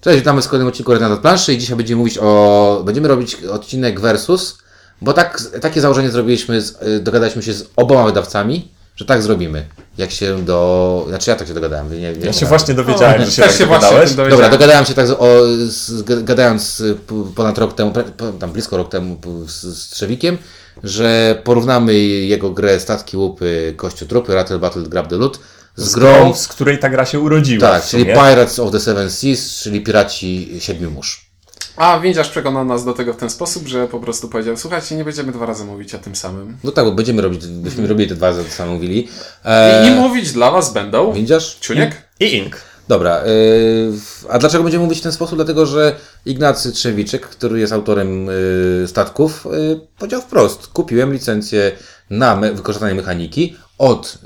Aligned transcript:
Cześć, 0.00 0.18
witamy 0.18 0.42
w 0.42 0.48
kolejnym 0.48 0.68
odcinku 0.68 0.92
Renata 0.92 1.16
Planszy 1.16 1.54
i 1.54 1.58
dzisiaj 1.58 1.76
będziemy 1.76 1.98
mówić 1.98 2.18
o... 2.20 2.82
Będziemy 2.84 3.08
robić 3.08 3.34
odcinek 3.34 4.00
versus, 4.00 4.58
bo 5.00 5.12
tak, 5.12 5.42
takie 5.60 5.80
założenie 5.80 6.10
zrobiliśmy, 6.10 6.60
z, 6.60 6.82
y, 6.82 7.00
dogadaliśmy 7.00 7.42
się 7.42 7.52
z 7.52 7.68
oboma 7.76 8.04
wydawcami, 8.04 8.68
że 8.96 9.04
tak 9.04 9.22
zrobimy. 9.22 9.64
Jak 9.98 10.10
się 10.10 10.44
do... 10.44 11.04
Znaczy 11.08 11.30
ja 11.30 11.36
tak 11.36 11.48
się 11.48 11.54
dogadałem, 11.54 11.92
nie, 11.92 12.12
nie 12.12 12.26
Ja 12.26 12.32
się 12.32 12.46
właśnie 12.46 12.74
dowiedziałem, 12.74 13.24
że 13.24 13.30
się 13.30 13.42
Też 13.42 13.50
tak 13.50 13.58
się 13.58 13.66
właśnie 13.66 13.88
dogadałeś. 13.88 14.30
Dobra, 14.30 14.48
dogadałem 14.48 14.84
się 14.84 14.94
tak, 14.94 15.06
z, 15.06 15.10
o, 15.10 15.26
z, 15.68 16.02
gadając 16.24 16.80
y, 16.80 16.96
ponad 17.34 17.58
rok 17.58 17.74
temu, 17.74 17.92
tam 18.40 18.52
blisko 18.52 18.76
rok 18.76 18.88
temu 18.88 19.20
z, 19.46 19.62
z 19.62 19.88
Trzewikiem, 19.88 20.38
że 20.84 21.40
porównamy 21.44 21.94
jego 21.98 22.50
grę 22.50 22.80
Statki 22.80 23.16
Łupy, 23.16 23.74
Kościotrupy, 23.76 24.34
Rattle 24.34 24.58
Battle 24.58 24.82
Grab 24.82 25.08
the 25.08 25.16
Loot 25.16 25.40
z, 25.80 25.90
Z 25.90 25.94
grą... 25.94 26.34
z 26.34 26.48
której 26.48 26.78
ta 26.78 26.88
gra 26.90 27.04
się 27.06 27.20
urodziła. 27.20 27.70
Tak, 27.70 27.84
czyli. 27.86 28.04
Pirates 28.04 28.58
of 28.58 28.72
the 28.72 28.80
Seven 28.80 29.10
Seas, 29.10 29.60
czyli 29.62 29.80
Piraci 29.80 30.48
Siedmiu 30.60 30.90
Mórz. 30.90 31.30
A 31.76 32.00
Windziarz 32.00 32.28
przekonał 32.28 32.64
nas 32.64 32.84
do 32.84 32.92
tego 32.92 33.12
w 33.12 33.16
ten 33.16 33.30
sposób, 33.30 33.68
że 33.68 33.88
po 33.88 34.00
prostu 34.00 34.28
powiedział, 34.28 34.56
słuchajcie, 34.56 34.96
nie 34.96 35.04
będziemy 35.04 35.32
dwa 35.32 35.46
razy 35.46 35.64
mówić 35.64 35.94
o 35.94 35.98
tym 35.98 36.16
samym. 36.16 36.56
No 36.64 36.72
tak, 36.72 36.84
bo 36.84 36.92
będziemy 36.92 37.22
robić, 37.22 37.46
byśmy 37.46 37.86
robili 37.86 38.08
te 38.08 38.14
dwa 38.14 38.26
razy 38.28 38.44
to 38.44 38.50
samo 38.50 38.72
mówili. 38.72 39.00
I, 39.00 39.08
E, 39.44 39.88
I 39.88 39.90
mówić 39.94 40.32
dla 40.32 40.50
was 40.50 40.72
będą... 40.72 41.12
Windziarz? 41.12 41.56
Ciuniek? 41.60 42.02
I 42.20 42.36
Ink. 42.36 42.56
Dobra, 42.90 43.24
y, 43.26 43.92
a 44.28 44.38
dlaczego 44.38 44.64
będziemy 44.64 44.84
mówić 44.84 44.98
w 44.98 45.02
ten 45.02 45.12
sposób? 45.12 45.36
Dlatego, 45.36 45.66
że 45.66 45.96
Ignacy 46.26 46.72
Trzewiczek, 46.72 47.26
który 47.26 47.60
jest 47.60 47.72
autorem 47.72 48.28
y, 48.28 48.84
statków, 48.88 49.46
y, 49.46 49.80
powiedział 49.98 50.20
wprost, 50.20 50.66
kupiłem 50.66 51.12
licencję 51.12 51.72
na 52.10 52.36
wykorzystanie 52.36 52.94
mechaniki 52.94 53.56
od 53.78 54.18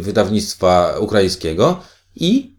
wydawnictwa 0.00 0.94
ukraińskiego 0.98 1.80
i 2.16 2.56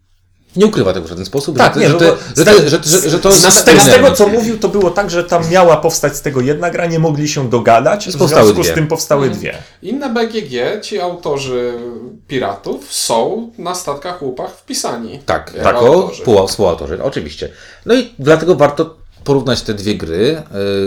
nie 0.56 0.66
ukrywa 0.66 0.92
tego 0.92 1.06
w 1.06 1.08
żaden 1.08 1.24
sposób, 1.26 1.58
Tak, 1.58 1.74
że, 1.74 1.80
nie, 1.80 1.86
że, 1.86 1.92
no 1.92 1.98
te- 1.98 2.16
że, 2.36 2.44
te- 2.44 2.68
że, 2.70 2.78
że, 2.84 3.10
że 3.10 3.18
to 3.18 3.32
Z, 3.32 3.44
jest 3.44 3.56
z, 3.58 3.64
tego, 3.64 3.80
z 3.80 3.88
element. 3.88 4.04
tego, 4.04 4.16
co 4.16 4.28
mówił, 4.38 4.58
to 4.58 4.68
było 4.68 4.90
tak, 4.90 5.10
że 5.10 5.24
tam 5.24 5.50
miała 5.50 5.76
powstać 5.76 6.16
z 6.16 6.22
tego 6.22 6.40
jedna 6.40 6.70
gra, 6.70 6.86
nie 6.86 6.98
mogli 6.98 7.28
się 7.28 7.48
dogadać, 7.50 8.08
w 8.08 8.18
powstały 8.18 8.44
związku 8.44 8.62
dwie. 8.62 8.72
z 8.72 8.74
tym 8.74 8.86
powstały 8.86 9.30
dwie. 9.30 9.54
Inne 9.82 10.08
BGG, 10.10 10.80
ci 10.82 11.00
autorzy 11.00 11.72
piratów, 12.28 12.92
są 12.92 13.50
na 13.58 13.74
statkach 13.74 14.22
łupach 14.22 14.50
wpisani. 14.50 15.18
Tak, 15.26 15.52
Jako 15.64 16.10
pół- 16.24 16.46
współautorzy, 16.48 17.02
oczywiście. 17.02 17.48
No 17.86 17.94
i 17.94 18.10
dlatego 18.18 18.54
warto 18.54 19.01
porównać 19.24 19.62
te 19.62 19.74
dwie 19.74 19.94
gry, 19.94 20.42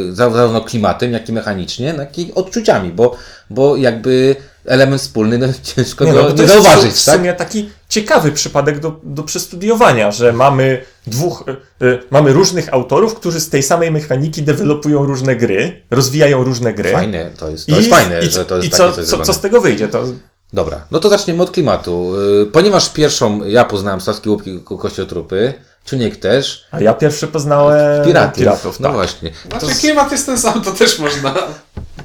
y, 0.09 0.16
zarówno 0.16 0.61
klimatem, 0.61 1.14
jak 1.14 1.30
i 1.30 1.33
mechanicznie, 1.33 1.95
jak 1.97 2.19
i 2.19 2.33
odczuciami, 2.33 2.89
bo, 2.89 3.16
bo 3.50 3.75
jakby 3.75 4.36
element 4.66 5.02
wspólny 5.02 5.38
no, 5.38 5.47
ciężko 5.75 6.05
Nie, 6.05 6.14
go 6.14 6.23
no, 6.23 6.30
nie 6.30 6.47
zauważyć, 6.47 6.92
w 6.92 7.05
tak? 7.05 7.16
sumie 7.16 7.33
taki 7.33 7.69
ciekawy 7.89 8.31
przypadek 8.31 8.80
do, 8.80 9.00
do 9.03 9.23
przestudiowania, 9.23 10.11
że 10.11 10.33
mamy 10.33 10.81
dwóch, 11.08 11.44
y, 11.81 12.00
mamy 12.11 12.33
różnych 12.33 12.73
autorów, 12.73 13.16
którzy 13.16 13.39
z 13.39 13.50
tej 13.50 13.64
samej 13.64 13.92
mechaniki 13.92 14.44
dewelopują 14.44 15.05
różne 15.05 15.36
gry, 15.36 15.81
rozwijają 15.92 16.44
różne 16.44 16.73
gry. 16.73 16.92
Fajne, 16.92 17.31
to 17.38 17.49
jest, 17.49 17.67
to 17.67 17.75
jest 17.75 17.89
fajne, 17.89 18.20
i, 18.20 18.30
że 18.30 18.45
to 18.45 18.55
jest 18.55 18.67
i 18.67 18.72
takie 18.72 18.94
co, 18.94 19.03
co, 19.03 19.20
co 19.23 19.33
z 19.33 19.39
tego 19.39 19.61
wyjdzie? 19.61 19.88
To 19.88 20.05
Dobra, 20.53 20.85
no 20.91 20.99
to 20.99 21.09
zaczniemy 21.09 21.43
od 21.43 21.51
klimatu. 21.51 22.13
Y, 22.41 22.45
Ponieważ 22.45 22.89
pierwszą 22.89 23.45
ja 23.45 23.65
poznałem 23.65 24.01
Statki 24.01 24.29
Łupki 24.29 24.59
Ko- 24.59 24.77
Kościotrupy, 24.77 25.53
Czuniek 25.85 26.15
też, 26.17 26.65
A 26.71 26.79
ja 26.81 26.93
pierwszy 26.93 27.27
poznałem 27.27 28.05
piratów. 28.05 28.37
piratów 28.39 28.79
no 28.79 28.87
tak. 28.87 28.95
właśnie. 28.95 29.31
Znaczy 29.49 29.75
klimat 29.79 30.11
jest 30.11 30.25
ten 30.25 30.37
sam, 30.37 30.61
to 30.61 30.71
też 30.71 30.99
można... 30.99 31.33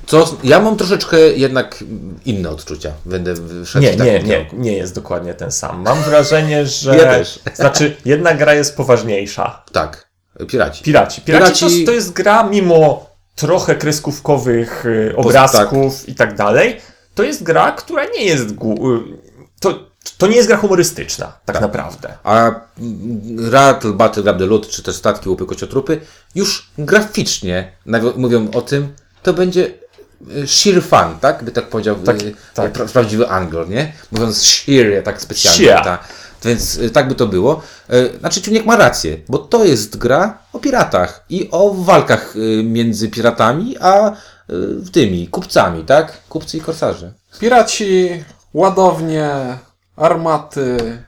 Co, 0.07 0.37
ja 0.45 0.61
mam 0.61 0.77
troszeczkę 0.77 1.19
jednak 1.21 1.85
inne 2.25 2.51
odczucia. 2.51 2.93
Będę 3.05 3.35
szedł 3.67 3.85
Nie, 3.85 3.93
w 3.93 4.01
nie, 4.01 4.23
nie, 4.23 4.51
nie 4.53 4.73
jest 4.73 4.95
dokładnie 4.95 5.35
ten 5.35 5.53
sam. 5.53 5.83
Mam 5.83 6.03
wrażenie, 6.03 6.67
że. 6.67 6.97
Ja 6.97 7.03
też. 7.05 7.41
Znaczy, 7.55 7.97
jedna 8.05 8.35
gra 8.35 8.55
jest 8.55 8.77
poważniejsza. 8.77 9.65
Tak, 9.73 10.09
piraci. 10.49 10.85
Piraci. 10.85 11.21
Piraci, 11.21 11.53
Piraci- 11.67 11.81
To, 11.81 11.87
to 11.87 11.93
jest 11.93 12.13
gra, 12.13 12.43
mimo 12.43 13.07
trochę 13.35 13.75
kreskówkowych 13.75 14.87
y, 14.87 15.13
obrazków 15.17 16.09
i 16.09 16.15
tak 16.15 16.37
dalej, 16.37 16.81
to 17.21 17.25
jest 17.27 17.43
gra, 17.43 17.73
która 17.73 18.05
nie 18.05 18.25
jest. 18.25 18.45
To, 19.61 19.79
to 20.19 20.27
nie 20.27 20.37
jest 20.37 20.49
gra 20.49 20.57
humorystyczna, 20.57 21.33
tak, 21.45 21.61
naprawdę. 21.61 22.13
A 22.25 22.51
Rattle, 23.51 23.93
Battle, 23.93 24.23
Grab 24.23 24.39
the 24.39 24.47
Loot, 24.47 24.69
czy 24.69 24.83
też 24.83 24.97
Statki, 24.97 25.29
Łupy, 25.29 25.47
Kościotrupy, 25.47 26.01
już 26.35 26.71
graficznie 26.79 27.73
mówią 28.17 28.51
o 28.51 28.63
tym, 28.63 28.89
to 29.23 29.33
będzie 29.33 29.71
y, 30.37 30.47
sheer 30.49 30.83
fun, 30.83 31.19
tak? 31.21 31.45
By 31.45 31.53
tak 31.53 31.69
powiedział 31.69 31.97
Tak, 31.97 32.23
y, 32.23 32.35
tak. 32.55 32.73
pra- 32.73 32.93
prawdziwy 32.93 33.29
Anglor, 33.29 33.69
nie? 33.69 33.93
Mówiąc 34.13 34.43
sheer, 34.43 35.03
tak 35.05 35.23
specjalnie. 35.23 35.59
Sheer. 35.65 35.85
Ta, 35.85 35.99
więc 36.45 36.79
y, 36.79 36.91
tak 36.91 37.09
by 37.09 37.15
to 37.15 37.27
było. 37.27 37.63
Znaczy, 38.21 38.43
Ciuniek 38.43 38.67
ma 38.67 38.77
rację, 38.77 39.17
bo 39.29 39.39
to 39.39 39.65
jest 39.65 39.97
gra 39.99 40.39
o 40.53 40.59
piratach 40.59 41.25
i 41.29 41.49
o 41.51 41.75
walkach 41.75 42.35
między 42.65 43.09
piratami, 43.09 43.77
a 43.81 44.13
tymi, 44.93 45.29
kupcami, 45.29 45.85
tak? 45.85 46.29
Kupcy 46.29 46.57
i 46.57 46.61
korsarze. 46.61 47.13
Piraci, 47.41 48.25
ładownie, 48.55 49.31
armaty, 49.97 50.99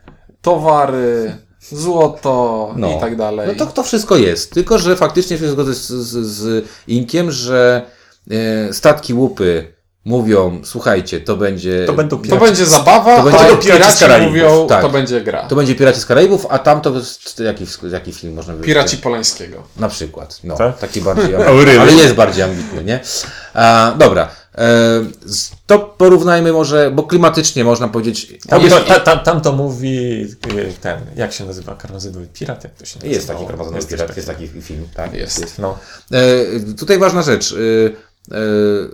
towary, 0.43 1.37
złoto 1.71 2.75
i 2.97 3.01
tak 3.01 3.17
dalej. 3.17 3.49
No 3.49 3.67
to, 3.67 3.73
to 3.73 3.83
wszystko 3.83 4.17
jest. 4.17 4.55
Tylko, 4.55 4.79
że 4.79 4.97
faktycznie 4.97 5.39
się 5.39 5.49
zgodzę 5.49 5.75
z, 5.75 5.89
z, 5.89 6.27
z 6.27 6.69
Inkiem, 6.87 7.31
że 7.31 7.87
e, 8.31 8.73
statki 8.73 9.15
łupy 9.15 9.75
mówią, 10.05 10.61
słuchajcie, 10.65 11.21
to 11.21 11.37
będzie. 11.37 11.87
To 11.87 11.93
będą 11.93 12.17
To 12.17 12.23
piraci. 12.23 12.45
będzie 12.45 12.67
zabawa, 12.67 13.17
to 13.17 13.23
będzie 13.23 13.39
a 13.39 13.57
Piraci 13.57 13.63
z 13.63 13.67
piraci 13.71 14.01
Karaibów, 14.01 14.29
mówią, 14.31 14.67
tak. 14.67 14.83
to 14.83 14.89
będzie 14.89 15.21
gra. 15.21 15.47
To 15.49 15.57
będzie 15.57 15.75
Piraci 15.75 16.01
z 16.01 16.07
Karaibów, 16.07 16.47
a 16.51 16.59
tam 16.59 16.81
to 16.81 16.95
jest. 16.95 17.41
Jaki, 17.41 17.67
jaki 17.93 18.13
film 18.13 18.35
można 18.35 18.53
wybrać? 18.53 18.67
Piraci 18.67 18.97
Polańskiego. 18.97 19.63
Na 19.77 19.89
przykład. 19.89 20.41
No, 20.45 20.57
Tak? 20.57 20.79
taki 20.79 21.01
bardziej 21.01 21.35
ambitny. 21.37 21.81
Ale 21.81 21.93
jest 21.93 22.15
bardziej 22.15 22.43
ambitny, 22.43 22.85
nie? 22.85 23.01
A, 23.55 23.95
dobra. 23.99 24.29
E, 24.59 24.69
to 25.67 25.79
porównajmy 25.79 26.53
może, 26.53 26.91
bo 26.91 27.03
klimatycznie 27.03 27.65
można 27.65 27.89
powiedzieć. 27.89 28.33
Tam, 28.49 28.63
jest, 28.63 28.77
to, 28.77 28.85
ta, 28.85 29.01
ta, 29.01 29.17
tam 29.17 29.41
to 29.41 29.53
mówi 29.53 30.23
y, 30.57 30.75
ten, 30.81 31.01
jak 31.17 31.33
się 31.33 31.45
nazywa, 31.45 31.75
karmazynowy 31.75 32.27
pirat, 32.27 32.65
jak 32.65 32.75
to 32.75 32.85
się 32.85 32.97
nazywa? 32.97 33.15
jest 33.15 33.29
taki 33.29 33.47
karmazonowy 33.47 33.83
coś 33.83 33.91
pirat, 33.91 34.17
jest 34.17 34.29
taki 34.29 34.49
film, 34.49 34.89
tak? 34.95 35.15
Jest. 35.15 35.59
No. 35.59 35.79
E, 36.13 36.21
tutaj 36.79 36.99
ważna 36.99 37.23
rzecz, 37.23 37.53
e, 37.53 37.57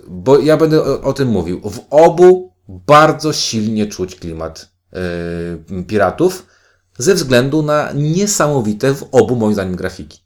bo 0.07 0.39
ja 0.39 0.57
będę 0.57 0.83
o, 0.83 1.01
o 1.01 1.13
tym 1.13 1.27
mówił. 1.27 1.61
W 1.61 1.79
obu 1.89 2.53
bardzo 2.67 3.33
silnie 3.33 3.87
czuć 3.87 4.15
klimat 4.15 4.69
e, 4.93 5.83
piratów 5.83 6.45
ze 6.97 7.15
względu 7.15 7.61
na 7.61 7.91
niesamowite 7.95 8.93
w 8.93 9.03
obu 9.11 9.35
moim 9.35 9.53
zdaniem 9.53 9.75
grafiki. 9.75 10.19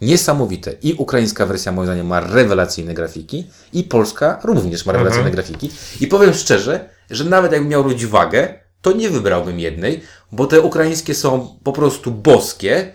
Niesamowite. 0.00 0.72
I 0.82 0.94
ukraińska 0.94 1.46
wersja 1.46 1.72
moim 1.72 1.86
zdaniem 1.86 2.06
ma 2.06 2.20
rewelacyjne 2.20 2.94
grafiki 2.94 3.46
i 3.72 3.84
polska 3.84 4.40
również 4.44 4.86
ma 4.86 4.92
rewelacyjne 4.92 5.30
grafiki. 5.30 5.70
I 6.00 6.06
powiem 6.06 6.34
szczerze, 6.34 6.88
że 7.10 7.24
nawet 7.24 7.52
jakbym 7.52 7.70
miał 7.70 7.82
robić 7.82 8.06
wagę, 8.06 8.58
to 8.82 8.92
nie 8.92 9.10
wybrałbym 9.10 9.60
jednej, 9.60 10.00
bo 10.32 10.46
te 10.46 10.60
ukraińskie 10.60 11.14
są 11.14 11.58
po 11.64 11.72
prostu 11.72 12.10
boskie, 12.10 12.94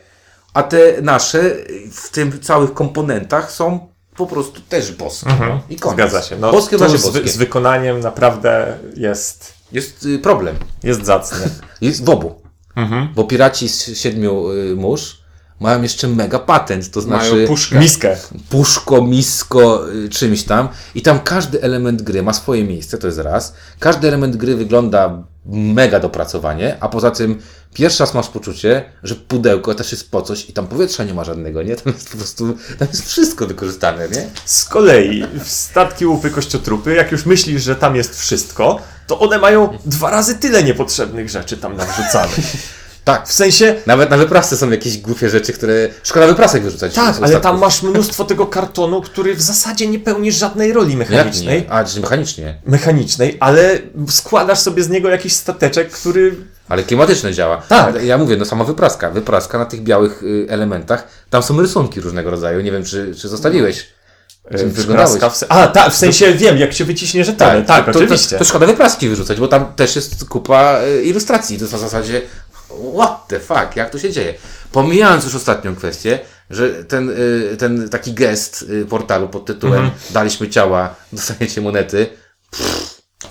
a 0.53 0.63
te 0.63 1.01
nasze 1.01 1.55
w 1.91 2.09
tym 2.09 2.39
całych 2.39 2.73
komponentach 2.73 3.51
są 3.51 3.87
po 4.19 4.27
prostu 4.27 4.61
też 4.61 4.91
boskie. 4.91 5.29
No. 5.39 5.61
I 5.69 5.75
koniec. 5.75 5.95
Zgadza 5.95 6.21
się. 6.21 6.37
No, 6.37 6.51
boskie 6.51 6.77
z, 6.77 7.31
z 7.31 7.37
wykonaniem 7.37 7.99
naprawdę 7.99 8.77
jest, 8.95 9.53
Jest 9.71 10.05
y, 10.05 10.19
problem. 10.19 10.55
jest 10.83 11.05
zacny. 11.05 11.49
Jest 11.81 12.05
w 12.05 12.09
obu. 12.09 12.41
Bo 13.15 13.23
piraci 13.23 13.69
z 13.69 13.97
siedmiu 13.97 14.51
y, 14.51 14.75
mórz 14.75 15.21
mają 15.59 15.81
jeszcze 15.81 16.07
mega 16.07 16.39
patent, 16.39 16.91
to 16.91 17.01
znaczy 17.01 17.31
Mają 17.31 17.47
puszkę. 17.47 17.79
Miskę. 17.79 18.17
puszko, 18.49 19.01
misko, 19.01 19.91
y, 19.93 20.09
czymś 20.09 20.43
tam. 20.43 20.69
I 20.95 21.01
tam 21.01 21.19
każdy 21.19 21.61
element 21.61 22.01
gry 22.01 22.23
ma 22.23 22.33
swoje 22.33 22.63
miejsce, 22.63 22.97
to 22.97 23.07
jest 23.07 23.19
raz. 23.19 23.53
Każdy 23.79 24.07
element 24.07 24.35
gry 24.35 24.55
wygląda 24.55 25.23
mega 25.45 25.99
dopracowanie, 25.99 26.77
a 26.79 26.89
poza 26.89 27.11
tym 27.11 27.39
pierwszy 27.73 28.03
raz 28.03 28.13
masz 28.13 28.29
poczucie, 28.29 28.85
że 29.03 29.15
pudełko 29.15 29.75
też 29.75 29.91
jest 29.91 30.11
po 30.11 30.21
coś 30.21 30.49
i 30.49 30.53
tam 30.53 30.67
powietrza 30.67 31.03
nie 31.03 31.13
ma 31.13 31.23
żadnego, 31.23 31.63
nie? 31.63 31.75
Tam 31.75 31.93
jest 31.93 32.09
po 32.11 32.17
prostu, 32.17 32.57
tam 32.79 32.87
jest 32.87 33.07
wszystko 33.07 33.47
wykorzystane, 33.47 34.09
nie? 34.09 34.29
Z 34.45 34.65
kolei 34.65 35.23
w 35.43 35.49
statki 35.49 36.05
łupy 36.05 36.29
kościotrupy, 36.31 36.93
jak 36.93 37.11
już 37.11 37.25
myślisz, 37.25 37.63
że 37.63 37.75
tam 37.75 37.95
jest 37.95 38.19
wszystko, 38.19 38.81
to 39.07 39.19
one 39.19 39.37
mają 39.37 39.77
dwa 39.85 40.09
razy 40.09 40.35
tyle 40.35 40.63
niepotrzebnych 40.63 41.29
rzeczy 41.29 41.57
tam 41.57 41.77
nawrzucanych. 41.77 42.45
Tak. 43.13 43.27
W 43.27 43.33
sensie, 43.33 43.75
Nawet 43.85 44.09
na 44.09 44.17
wyprasce 44.17 44.57
są 44.57 44.69
jakieś 44.69 44.97
głupie 44.97 45.29
rzeczy, 45.29 45.53
które 45.53 45.89
szkoda 46.03 46.27
wyprasek 46.27 46.63
wyrzucać. 46.63 46.93
tak, 46.93 47.15
ale 47.21 47.39
tam 47.39 47.59
masz 47.59 47.83
mnóstwo 47.83 48.25
tego 48.25 48.47
kartonu, 48.47 49.01
który 49.01 49.35
w 49.35 49.41
zasadzie 49.41 49.87
nie 49.87 49.99
pełni 49.99 50.31
żadnej 50.31 50.73
roli 50.73 50.89
Jak 50.89 51.09
mechanicznej. 51.09 51.61
nie? 51.61 51.71
A, 51.71 51.83
czy 51.83 51.99
mechanicznie. 51.99 52.55
Mechanicznej, 52.65 53.37
ale 53.39 53.79
składasz 54.09 54.59
sobie 54.59 54.83
z 54.83 54.89
niego 54.89 55.09
jakiś 55.09 55.33
stateczek, 55.33 55.89
który 55.91 56.35
Ale 56.69 56.83
klimatyczne 56.83 57.33
działa. 57.33 57.57
Tak. 57.57 58.03
Ja 58.03 58.17
mówię, 58.17 58.37
no 58.37 58.45
sama 58.45 58.63
wypraska. 58.63 59.09
Wypraska 59.09 59.57
na 59.57 59.65
tych 59.65 59.81
białych 59.81 60.23
y, 60.23 60.45
elementach. 60.49 61.07
Tam 61.29 61.43
są 61.43 61.61
rysunki 61.61 62.01
różnego 62.01 62.29
rodzaju. 62.31 62.61
Nie 62.61 62.71
wiem, 62.71 62.83
czy, 62.83 63.15
czy 63.17 63.27
zostawiłeś. 63.27 63.85
Czym 64.57 64.69
wyglądałeś? 64.69 65.11
Wypraska 65.11 65.29
w 65.29 65.37
se- 65.37 65.51
A, 65.51 65.67
tak, 65.67 65.93
w 65.93 65.97
sensie 65.97 66.33
wiem, 66.33 66.57
jak 66.57 66.73
się 66.73 66.85
wyciśnie 66.85 67.25
żetony. 67.25 67.63
Tak, 67.63 67.85
to, 67.85 67.91
to, 67.91 67.99
oczywiście. 67.99 68.29
To, 68.29 68.37
to 68.37 68.45
szkoda 68.49 68.65
wypraski 68.65 69.09
wyrzucać, 69.09 69.39
bo 69.39 69.47
tam 69.47 69.65
też 69.75 69.95
jest 69.95 70.25
kupa 70.25 70.79
y, 70.99 71.03
ilustracji. 71.03 71.57
To 71.57 71.63
jest 71.63 71.73
na 71.73 71.79
zasadzie 71.79 72.21
what 72.93 73.27
the 73.27 73.39
fuck, 73.39 73.75
jak 73.75 73.89
to 73.89 73.99
się 73.99 74.11
dzieje? 74.11 74.33
Pomijając 74.71 75.23
już 75.23 75.35
ostatnią 75.35 75.75
kwestię, 75.75 76.19
że 76.49 76.83
ten, 76.83 77.09
y, 77.09 77.57
ten 77.57 77.89
taki 77.89 78.13
gest 78.13 78.61
y, 78.61 78.85
portalu 78.85 79.29
pod 79.29 79.45
tytułem 79.45 79.91
Daliśmy 80.09 80.49
ciała, 80.49 80.95
dostaniecie 81.13 81.61
monety. 81.61 82.09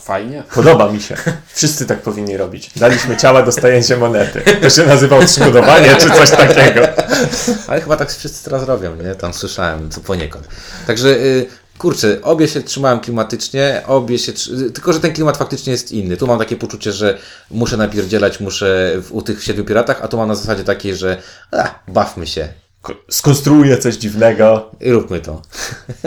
Fajnie. 0.01 0.43
Podoba 0.55 0.93
mi 0.93 1.01
się. 1.01 1.17
Wszyscy 1.55 1.87
tak 1.87 2.03
powinni 2.03 2.37
robić. 2.37 2.71
Daliśmy 2.77 3.17
ciała, 3.17 3.43
dostajecie 3.43 3.97
monety. 3.97 4.43
To 4.63 4.71
się 4.71 4.87
nazywa 4.87 5.17
odszkodowanie, 5.17 5.97
czy 5.97 6.11
coś 6.11 6.31
takiego. 6.31 6.81
Ale 7.69 7.81
chyba 7.81 7.97
tak 7.97 8.13
wszyscy 8.13 8.45
teraz 8.45 8.63
robią, 8.63 8.97
nie? 8.97 9.15
Tam 9.15 9.35
słyszałem, 9.35 9.91
co 9.91 10.01
poniekąd. 10.01 10.49
Także, 10.87 11.09
y, 11.09 11.47
kurczę, 11.79 12.19
obie 12.23 12.49
się 12.49 12.63
trzymałem 12.63 13.01
klimatycznie, 13.01 13.83
obie 13.87 14.19
się, 14.19 14.33
tylko 14.75 14.93
że 14.93 15.01
ten 15.01 15.13
klimat 15.13 15.37
faktycznie 15.37 15.73
jest 15.73 15.93
inny. 15.93 16.17
Tu 16.17 16.27
mam 16.27 16.39
takie 16.39 16.57
poczucie, 16.57 16.93
że 16.93 17.19
muszę 17.51 17.77
napierdzielać, 17.77 18.41
muszę 18.41 18.93
w, 19.03 19.13
u 19.13 19.23
tych 19.23 19.45
siedmiu 19.45 19.65
piratach, 19.65 20.03
a 20.03 20.09
tu 20.09 20.17
mam 20.17 20.29
na 20.29 20.35
zasadzie 20.35 20.65
takiej, 20.65 20.97
że 20.97 21.23
a, 21.53 21.75
bawmy 21.89 22.27
się 22.27 22.49
Ko- 22.83 22.95
Skonstruuję 23.11 23.79
coś 23.79 23.97
dziwnego. 23.97 24.71
i 24.81 24.93
róbmy 24.93 25.21
to. 25.21 25.43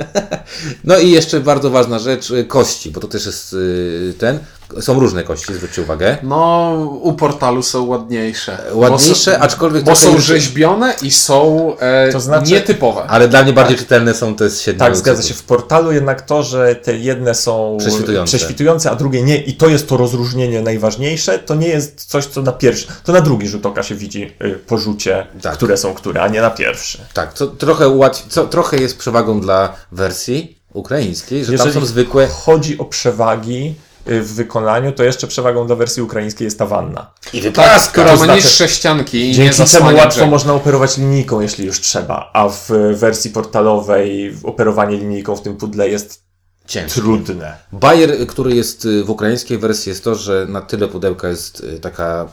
no 0.84 0.98
i 0.98 1.12
jeszcze 1.12 1.40
bardzo 1.40 1.70
ważna 1.70 2.00
rzecz, 2.00 2.32
y, 2.32 2.46
kości, 2.46 2.92
bo 2.92 3.00
to 3.00 3.08
też 3.08 3.26
jest 3.26 3.54
y, 3.54 4.14
ten, 4.18 4.40
są 4.82 5.00
różne 5.00 5.24
kości, 5.24 5.54
zwróćcie 5.54 5.82
uwagę. 5.82 6.18
No, 6.24 6.72
u 7.02 7.14
portalu 7.14 7.64
są 7.64 7.84
ładniejsze. 7.86 8.58
Ładniejsze, 8.74 9.32
bo 9.32 9.44
aczkolwiek 9.44 9.84
Bo 9.84 9.96
są 9.96 10.14
już- 10.14 10.24
rzeźbione 10.24 10.94
i 11.02 11.12
są 11.12 11.72
e, 11.80 12.12
To 12.12 12.20
znaczy- 12.20 12.52
nietypowe. 12.52 13.04
Ale 13.04 13.28
dla 13.28 13.44
mnie 13.44 13.54
bardziej 13.54 13.78
czytelne 13.78 14.14
są 14.14 14.36
te 14.36 14.50
z 14.50 14.62
siedmiu 14.62 14.80
Tak, 14.80 14.96
zgadza 14.98 15.24
się. 15.24 15.34
W 15.34 15.44
portalu 15.44 15.92
jednak 15.92 16.22
to, 16.22 16.44
że 16.44 16.76
te 16.76 16.98
jedne 16.98 17.36
są 17.36 17.78
Prześwitujące. 17.80 18.38
prześwitujące, 18.38 18.92
a 18.92 18.96
drugie 18.96 19.22
nie, 19.24 19.38
i 19.44 19.54
to 19.54 19.68
jest 19.70 19.88
to 19.90 19.98
rozróżnienie 19.98 20.62
najważniejsze, 20.62 21.40
to 21.40 21.56
nie 21.56 21.68
jest 21.68 22.06
coś, 22.06 22.26
co 22.26 22.42
na 22.42 22.52
pierwszy, 22.52 22.88
to 23.04 23.12
na 23.12 23.22
drugi 23.22 23.48
rzut 23.48 23.66
oka 23.66 23.84
się 23.84 23.96
widzi 23.96 24.32
y, 24.46 24.52
po 24.68 24.78
rzucie, 24.78 25.28
Tak. 25.42 25.54
które 25.54 25.78
są 25.78 25.94
które, 25.94 26.22
a 26.22 26.28
nie 26.28 26.42
na 26.42 26.50
pierwszy. 26.50 26.98
Tak, 27.14 27.34
co 27.34 27.48
trochę, 27.48 27.90
ułatwi, 27.90 28.30
co 28.30 28.46
trochę 28.48 28.78
jest 28.78 28.98
przewagą 28.98 29.42
dla 29.42 29.74
wersji 29.92 30.58
ukraińskiej, 30.74 31.46
że 31.46 31.58
tam 31.58 31.72
są 31.74 31.86
zwykłe. 31.86 32.28
chodzi 32.28 32.78
o 32.78 32.86
przewagi 32.86 33.76
w 34.06 34.34
wykonaniu, 34.34 34.92
to 34.92 35.04
jeszcze 35.04 35.28
przewagą 35.28 35.68
dla 35.68 35.76
wersji 35.76 36.04
ukraińskiej 36.04 36.46
jest 36.46 36.60
ta 36.60 36.66
wanna. 36.66 37.12
I 37.34 37.42
Tak, 37.52 37.82
która 37.92 38.06
ma 38.12 38.18
znaczy- 38.18 38.34
niższe 38.36 38.68
ścianki 38.70 39.32
Dzięki 39.34 39.56
zasłania 39.58 39.98
łatwo 39.98 40.16
brzegu. 40.18 40.32
można 40.32 40.54
operować 40.54 40.98
linijką, 40.98 41.40
jeśli 41.42 41.66
już 41.66 41.80
trzeba, 41.82 42.30
a 42.34 42.50
w 42.50 42.70
wersji 42.96 43.32
portalowej 43.32 44.36
operowanie 44.44 44.98
linijką 44.98 45.36
w 45.36 45.42
tym 45.42 45.58
pudle 45.58 45.90
jest 45.90 46.24
ciężkie. 46.68 47.02
trudne. 47.02 47.58
Bajer, 47.72 48.28
który 48.28 48.56
jest 48.56 48.86
y, 48.86 49.04
w 49.04 49.10
ukraińskiej 49.10 49.58
wersji, 49.58 49.90
jest 49.90 50.04
to, 50.04 50.16
że 50.16 50.46
na 50.50 50.62
tyle 50.62 50.88
pudełka 50.88 51.28
jest 51.28 51.60
y, 51.60 51.80
taka, 51.80 52.28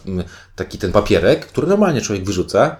taki 0.56 0.78
ten 0.78 0.92
papierek, 0.92 1.46
który 1.46 1.66
normalnie 1.66 2.00
człowiek 2.00 2.24
wyrzuca. 2.24 2.76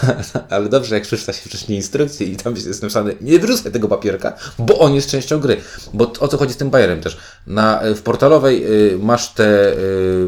Ale 0.50 0.68
dobrze, 0.68 0.94
jak 0.94 1.04
przeczyta 1.04 1.32
się 1.32 1.48
wcześniej 1.48 1.78
instrukcję 1.78 2.26
i 2.26 2.36
tam 2.36 2.54
jest 2.54 2.82
napisane, 2.82 3.12
nie 3.20 3.38
wyrzucaj 3.38 3.72
tego 3.72 3.88
papierka, 3.88 4.36
bo 4.58 4.78
on 4.78 4.94
jest 4.94 5.10
częścią 5.10 5.40
gry. 5.40 5.56
Bo 5.94 6.12
o 6.20 6.28
co 6.28 6.38
chodzi 6.38 6.54
z 6.54 6.56
tym 6.56 6.70
bajerem 6.70 7.00
też? 7.00 7.16
Na, 7.46 7.80
w 7.96 8.02
portalowej 8.02 8.64
y, 8.92 8.98
masz 8.98 9.34
te, 9.34 9.72
y, 9.72 9.76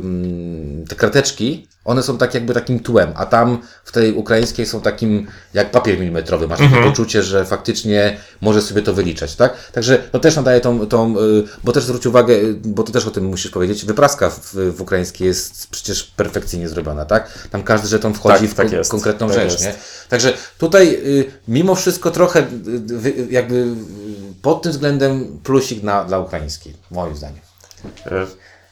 mm, 0.03 0.85
te 0.89 0.95
krateczki, 0.95 1.69
one 1.85 2.03
są 2.03 2.19
tak 2.19 2.35
jakby 2.35 2.55
takim 2.55 2.81
tłem, 2.81 3.13
a 3.15 3.27
tam 3.27 3.59
w 3.85 3.93
tej 3.93 4.13
ukraińskiej 4.13 4.67
są 4.67 4.81
takim 4.81 5.27
jak 5.55 5.71
papier 5.71 5.99
milimetrowy. 5.99 6.49
Masz 6.49 6.59
takie 6.59 6.83
poczucie, 6.83 7.23
że 7.23 7.45
faktycznie 7.45 8.17
możesz 8.41 8.65
sobie 8.65 8.83
to 8.83 8.95
wyliczać, 8.95 9.37
tak? 9.37 9.71
Także 9.73 9.99
to 9.99 10.19
też 10.19 10.37
nadaje 10.37 10.61
tą, 10.61 10.87
tą 10.87 11.19
y, 11.19 11.45
bo 11.65 11.73
też 11.73 11.85
zwróć 11.85 12.07
uwagę, 12.07 12.35
y, 12.35 12.55
bo 12.65 12.83
ty 12.83 12.93
też 12.93 13.07
o 13.07 13.11
tym 13.11 13.25
musisz 13.25 13.51
powiedzieć, 13.51 13.85
wypraska 13.85 14.31
w, 14.31 14.55
w 14.77 14.81
ukraińskiej 14.81 15.29
jest 15.29 15.67
przecież 15.71 16.05
perfekcyjnie 16.05 16.69
zrobiona, 16.69 17.05
tak? 17.05 17.49
Tam 17.51 17.63
każdy 17.63 17.89
żeton 17.89 18.15
wchodzi 18.15 18.41
Tak, 18.41 18.51
w 18.51 18.55
tak 18.55 18.73
jest, 18.73 18.91
konkretną 18.91 19.27
tak 19.27 19.37
rzecz, 19.37 19.53
jest. 19.53 19.65
nie? 19.65 19.75
Także 20.09 20.33
tutaj 20.59 20.95
y, 20.95 21.31
mimo 21.49 21.75
wszystko 21.75 22.11
trochę 22.11 22.47
jakby 23.31 23.67
pod 24.43 24.63
tym 24.63 24.73
względem 24.73 25.39
plusik 25.43 25.83
na, 25.83 26.05
dla 26.05 26.19
ukraińskiej, 26.19 26.75
moim 26.91 27.17
zdaniem. 27.17 27.41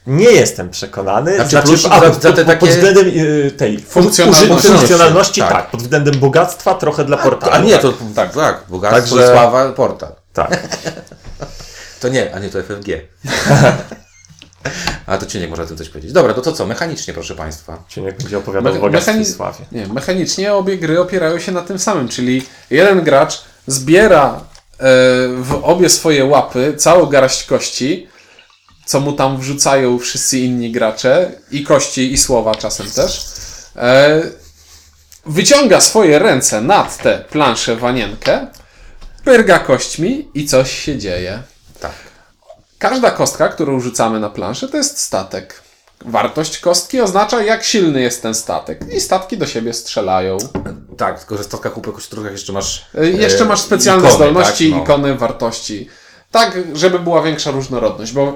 Nie 0.06 0.30
jestem 0.30 0.70
przekonany. 0.70 1.36
Znaczy, 1.36 1.62
plusik 1.66 1.92
a, 1.92 2.00
za- 2.00 2.10
pod, 2.10 2.22
za 2.22 2.32
te 2.32 2.36
pod, 2.36 2.36
pod 2.36 2.46
takie- 2.46 2.66
względem 2.72 3.06
y, 3.08 3.50
tej 3.56 3.78
Funkcjonalności. 3.80 4.68
funkcjonalności 4.68 5.40
Tak. 5.40 5.52
tak. 5.52 5.70
pod 5.70 5.82
względem 5.82 6.18
bogactwa 6.18 6.74
trochę 6.74 7.04
dla 7.04 7.16
portalu. 7.16 7.52
A 7.54 7.58
nie, 7.58 7.72
tak. 7.72 7.82
to 7.82 7.92
tak, 8.14 8.34
tak 8.34 8.62
bogactwo 8.68 9.16
Także- 9.16 9.32
sława, 9.32 9.72
portal. 9.72 10.12
Tak. 10.32 10.58
To 12.00 12.08
nie, 12.08 12.34
a 12.34 12.38
nie 12.38 12.48
to 12.48 12.62
FFG. 12.62 12.86
a 15.06 15.18
to 15.18 15.26
Cieniek 15.26 15.50
może 15.50 15.62
o 15.62 15.66
tym 15.66 15.76
coś 15.76 15.88
powiedzieć. 15.88 16.12
Dobra, 16.12 16.34
to 16.34 16.42
to 16.42 16.52
co? 16.52 16.66
Mechanicznie, 16.66 17.14
proszę 17.14 17.34
Państwa. 17.34 17.82
Cieniek 17.88 18.16
będzie 18.18 18.38
opowiadał 18.38 18.72
Me- 18.72 18.78
o 18.78 18.82
bogactwie 18.82 19.24
sławie. 19.24 19.64
Nie, 19.72 19.86
mechanicznie 19.86 20.54
obie 20.54 20.78
gry 20.78 21.00
opierają 21.00 21.38
się 21.38 21.52
na 21.52 21.62
tym 21.62 21.78
samym, 21.78 22.08
czyli 22.08 22.46
jeden 22.70 23.02
gracz 23.02 23.42
zbiera 23.66 24.34
e, 24.34 24.40
w 25.36 25.60
obie 25.62 25.88
swoje 25.88 26.24
łapy 26.24 26.74
całą 26.76 27.06
garść 27.06 27.44
kości, 27.44 28.08
co 28.92 29.00
mu 29.00 29.12
tam 29.12 29.38
wrzucają 29.38 29.98
wszyscy 29.98 30.38
inni 30.38 30.72
gracze, 30.72 31.30
i 31.50 31.64
kości, 31.64 32.12
i 32.12 32.18
słowa 32.18 32.54
czasem 32.54 32.90
też. 32.90 33.26
E, 33.76 34.22
wyciąga 35.26 35.80
swoje 35.80 36.18
ręce 36.18 36.60
nad 36.60 36.98
tę 36.98 37.24
planszę 37.30 37.76
wanienkę, 37.76 38.46
pyrga 39.24 39.58
kośćmi 39.58 40.28
i 40.34 40.46
coś 40.46 40.78
się 40.78 40.98
dzieje. 40.98 41.42
Tak. 41.80 41.92
Każda 42.78 43.10
kostka, 43.10 43.48
którą 43.48 43.80
rzucamy 43.80 44.20
na 44.20 44.30
planszę, 44.30 44.68
to 44.68 44.76
jest 44.76 44.98
statek. 44.98 45.62
Wartość 46.04 46.58
kostki 46.58 47.00
oznacza, 47.00 47.42
jak 47.42 47.64
silny 47.64 48.00
jest 48.00 48.22
ten 48.22 48.34
statek. 48.34 48.80
I 48.94 49.00
statki 49.00 49.38
do 49.38 49.46
siebie 49.46 49.72
strzelają. 49.72 50.38
Tak, 50.96 51.18
tylko 51.18 51.36
że 51.36 51.42
w 51.42 51.46
statkach 51.46 51.72
jeszcze 52.32 52.52
masz. 52.52 52.86
E, 52.94 53.06
Jeszcze 53.06 53.44
e, 53.44 53.46
masz 53.46 53.60
specjalne 53.60 54.08
ikony, 54.08 54.16
zdolności, 54.16 54.70
tak? 54.70 54.78
No. 54.78 54.84
ikony, 54.84 55.14
wartości. 55.14 55.88
Tak, 56.32 56.58
żeby 56.74 56.98
była 56.98 57.22
większa 57.22 57.50
różnorodność, 57.50 58.12
bo 58.12 58.28
e, 58.28 58.34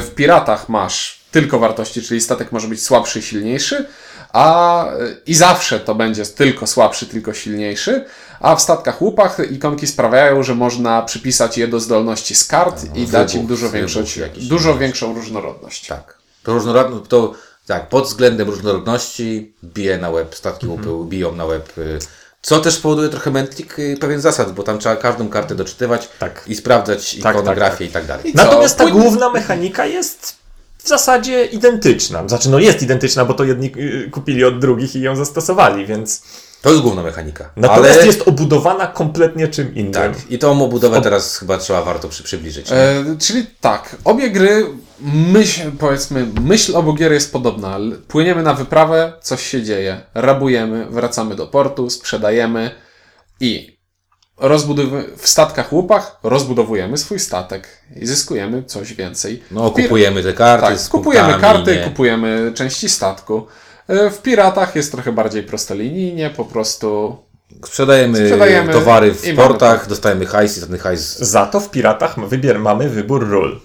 w 0.00 0.10
piratach 0.14 0.68
masz 0.68 1.20
tylko 1.30 1.58
wartości, 1.58 2.02
czyli 2.02 2.20
statek 2.20 2.52
może 2.52 2.68
być 2.68 2.82
słabszy, 2.82 3.22
silniejszy, 3.22 3.86
a 4.32 4.86
e, 4.86 4.92
i 5.26 5.34
zawsze 5.34 5.80
to 5.80 5.94
będzie 5.94 6.26
tylko 6.26 6.66
słabszy, 6.66 7.06
tylko 7.06 7.34
silniejszy, 7.34 8.04
a 8.40 8.56
w 8.56 8.62
statkach 8.62 9.02
łupach 9.02 9.38
ikonki 9.50 9.86
sprawiają, 9.86 10.42
że 10.42 10.54
można 10.54 11.02
przypisać 11.02 11.58
je 11.58 11.68
do 11.68 11.80
zdolności 11.80 12.34
z 12.34 12.44
kart 12.44 12.84
i 12.94 13.06
dać 13.06 13.34
im 13.34 13.40
wybuch, 13.40 13.48
dużo, 13.48 13.68
wybuch 13.68 14.16
jakiś. 14.16 14.46
dużo 14.46 14.78
większą 14.78 15.14
różnorodność. 15.14 15.86
Tak. 15.86 16.18
To 16.42 16.52
różnorodność, 16.52 17.04
to 17.08 17.32
tak, 17.66 17.88
pod 17.88 18.04
względem 18.04 18.50
różnorodności 18.50 19.52
bije 19.64 19.98
na 19.98 20.10
łeb, 20.10 20.34
statki 20.34 20.66
Mhm. 20.66 20.90
łupy 20.90 21.10
biją 21.10 21.34
na 21.34 21.44
łeb. 21.44 21.72
Co 22.44 22.60
też 22.60 22.78
powoduje 22.78 23.08
trochę 23.08 23.30
mętlik 23.30 23.78
y, 23.78 23.96
pewien 24.00 24.20
zasad, 24.20 24.52
bo 24.52 24.62
tam 24.62 24.78
trzeba 24.78 24.96
każdą 24.96 25.28
kartę 25.28 25.54
doczytywać 25.54 26.08
Tak. 26.18 26.44
i 26.46 26.54
sprawdzać 26.54 27.16
tak, 27.22 27.34
ikonografię 27.34 27.78
tak. 27.78 27.88
i 27.88 27.92
tak 27.92 28.06
dalej. 28.06 28.30
I? 28.30 28.34
Natomiast 28.34 28.78
ta 28.78 28.90
główna 28.90 29.30
mechanika 29.30 29.86
jest 29.86 30.36
w 30.78 30.88
zasadzie 30.88 31.44
identyczna. 31.44 32.28
Znaczy, 32.28 32.50
no 32.50 32.58
jest 32.58 32.82
identyczna, 32.82 33.24
bo 33.24 33.34
to 33.34 33.44
jedni 33.44 33.72
y, 33.76 34.10
kupili 34.10 34.44
od 34.44 34.58
drugich 34.58 34.96
i 34.96 35.00
ją 35.00 35.16
zastosowali, 35.16 35.86
więc. 35.86 36.22
To 36.64 36.70
jest 36.70 36.82
główna 36.82 37.02
mechanika. 37.02 37.50
Natomiast 37.56 37.94
Ale 37.98 38.06
jest 38.06 38.28
obudowana 38.28 38.86
kompletnie 38.86 39.48
czym 39.48 39.74
innym. 39.74 39.92
tak, 39.92 40.12
i 40.30 40.38
tą 40.38 40.64
obudowę 40.64 41.00
teraz 41.00 41.36
chyba 41.38 41.58
trzeba 41.58 41.82
warto 41.82 42.08
przy, 42.08 42.22
przybliżyć. 42.22 42.72
E, 42.72 43.04
czyli 43.18 43.46
tak, 43.60 43.96
obie 44.04 44.30
gry, 44.30 44.66
myśl, 45.32 45.70
powiedzmy, 45.78 46.26
myśl 46.40 46.76
obu 46.76 46.94
gier 46.94 47.12
jest 47.12 47.32
podobna. 47.32 47.78
Płyniemy 48.08 48.42
na 48.42 48.54
wyprawę, 48.54 49.12
coś 49.22 49.46
się 49.46 49.62
dzieje, 49.62 50.00
rabujemy, 50.14 50.86
wracamy 50.90 51.34
do 51.34 51.46
portu, 51.46 51.90
sprzedajemy 51.90 52.70
i 53.40 53.78
rozbudowy- 54.40 55.16
w 55.16 55.28
statkach 55.28 55.72
łupach 55.72 56.18
rozbudowujemy 56.22 56.98
swój 56.98 57.18
statek 57.20 57.68
i 57.96 58.06
zyskujemy 58.06 58.62
coś 58.62 58.94
więcej. 58.94 59.42
No, 59.50 59.70
kupujemy 59.70 60.22
te 60.22 60.32
karty 60.32 60.66
tak, 60.66 60.78
z 60.78 60.88
kupujemy 60.88 61.40
karty, 61.40 61.76
nie? 61.76 61.82
kupujemy 61.84 62.52
części 62.54 62.88
statku. 62.88 63.46
E, 63.88 64.10
W 64.10 64.22
piratach 64.22 64.76
jest 64.76 64.92
trochę 64.92 65.12
bardziej 65.12 65.42
prostolinijnie, 65.42 66.30
po 66.30 66.44
prostu 66.44 67.16
Sprzedajemy, 67.66 68.18
Sprzedajemy 68.18 68.72
towary 68.72 69.14
w 69.14 69.22
mamy 69.26 69.36
portach, 69.36 69.80
tak. 69.80 69.88
dostajemy 69.88 70.26
hajs 70.26 70.58
i 70.58 70.60
ten 70.60 70.78
hajs 70.78 71.18
Za 71.18 71.46
to 71.46 71.60
w 71.60 71.70
piratach 71.70 72.28
wybier, 72.28 72.58
mamy 72.60 72.88
wybór 72.88 73.28
ról. 73.28 73.60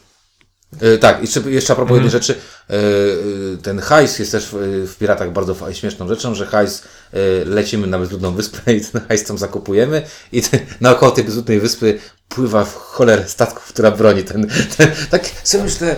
E, 0.81 0.97
Tak, 0.97 1.21
jeszcze, 1.21 1.39
jeszcze 1.39 1.73
a 1.73 1.75
propos 1.75 1.91
Mhm. 1.97 2.03
jednej 2.05 2.21
rzeczy, 2.21 2.35
e, 2.69 2.73
e, 2.73 3.57
ten 3.63 3.79
hajs 3.79 4.19
jest 4.19 4.31
też 4.31 4.45
w, 4.51 4.87
w 4.93 4.97
Piratach 4.97 5.31
bardzo 5.33 5.55
śmieszną 5.73 6.07
rzeczą, 6.07 6.35
że 6.35 6.45
hajs, 6.45 6.83
e, 7.13 7.17
lecimy 7.45 7.87
na 7.87 7.99
bezludną 7.99 8.31
wyspę 8.33 8.73
i 8.73 8.81
ten 8.81 9.01
hajs 9.07 9.23
tam 9.23 9.37
zakupujemy 9.37 10.01
i 10.31 10.41
ten, 10.41 10.59
naokoło 10.81 11.11
tej 11.11 11.23
bezludnej 11.23 11.59
wyspy 11.59 11.99
pływa 12.29 12.65
w 12.65 12.75
cholerę 12.75 13.27
statków, 13.27 13.63
która 13.67 13.91
broni 13.91 14.23
ten, 14.23 14.47
ten 14.77 14.91
tak 15.11 15.25
sobie 15.43 15.63
myślę, 15.63 15.95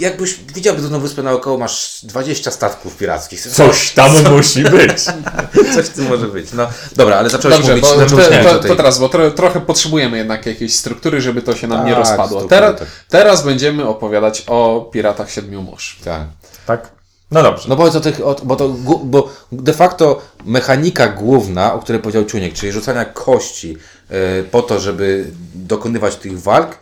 jakbyś 0.00 0.34
widział 0.54 0.74
bezludną 0.74 1.00
wyspę 1.00 1.22
naokoło, 1.22 1.58
masz 1.58 2.00
20 2.02 2.50
statków 2.50 2.96
pirackich. 2.96 3.40
Coś 3.40 3.90
tam 3.90 4.12
musi 4.36 4.62
być. 4.62 5.04
Coś 5.74 5.88
tym 5.88 6.08
może 6.08 6.28
być. 6.28 6.52
No, 6.52 6.68
dobra, 6.96 7.16
ale 7.16 7.30
zacząłeś 7.30 7.56
Dobrze, 7.56 7.72
mówić, 7.72 7.88
bo 7.88 7.96
zacząłeś 7.98 8.26
to, 8.28 8.32
mówić 8.34 8.48
to, 8.48 8.58
tej... 8.58 8.70
to 8.70 8.76
teraz, 8.76 8.98
bo 8.98 9.08
tro, 9.08 9.30
trochę 9.30 9.60
potrzebujemy 9.60 10.16
jednak 10.18 10.46
jakiejś 10.46 10.76
struktury, 10.76 11.20
żeby 11.20 11.42
to 11.42 11.56
się 11.56 11.66
nam 11.66 11.84
nie 11.86 11.90
Tak, 11.92 11.98
rozpadło. 11.98 12.26
struktury, 12.26 12.48
Teraz, 12.48 12.78
tak. 12.78 12.88
teraz 13.08 13.42
będziemy 13.44 13.86
opowiadać 13.88 14.44
o 14.46 14.88
Piratach 14.92 15.30
Siedmiu 15.30 15.62
Mórz. 15.62 15.98
Tak. 16.04 16.22
Tak? 16.66 16.88
No 17.30 17.42
dobrze. 17.42 17.68
No 17.68 17.76
powiedz 17.76 17.94
o 17.96 18.00
tych, 18.00 18.20
o, 18.26 18.36
bo, 18.42 18.56
to, 18.56 18.68
bo 19.04 19.28
de 19.52 19.72
facto 19.72 20.22
mechanika 20.44 21.08
główna, 21.08 21.74
o 21.74 21.78
której 21.78 22.02
powiedział 22.02 22.24
Ciuniek, 22.24 22.54
czyli 22.54 22.72
rzucania 22.72 23.04
kości 23.04 23.76
e, 24.10 24.42
po 24.42 24.62
to, 24.62 24.80
żeby 24.80 25.30
dokonywać 25.54 26.16
tych 26.16 26.42
walk, 26.42 26.78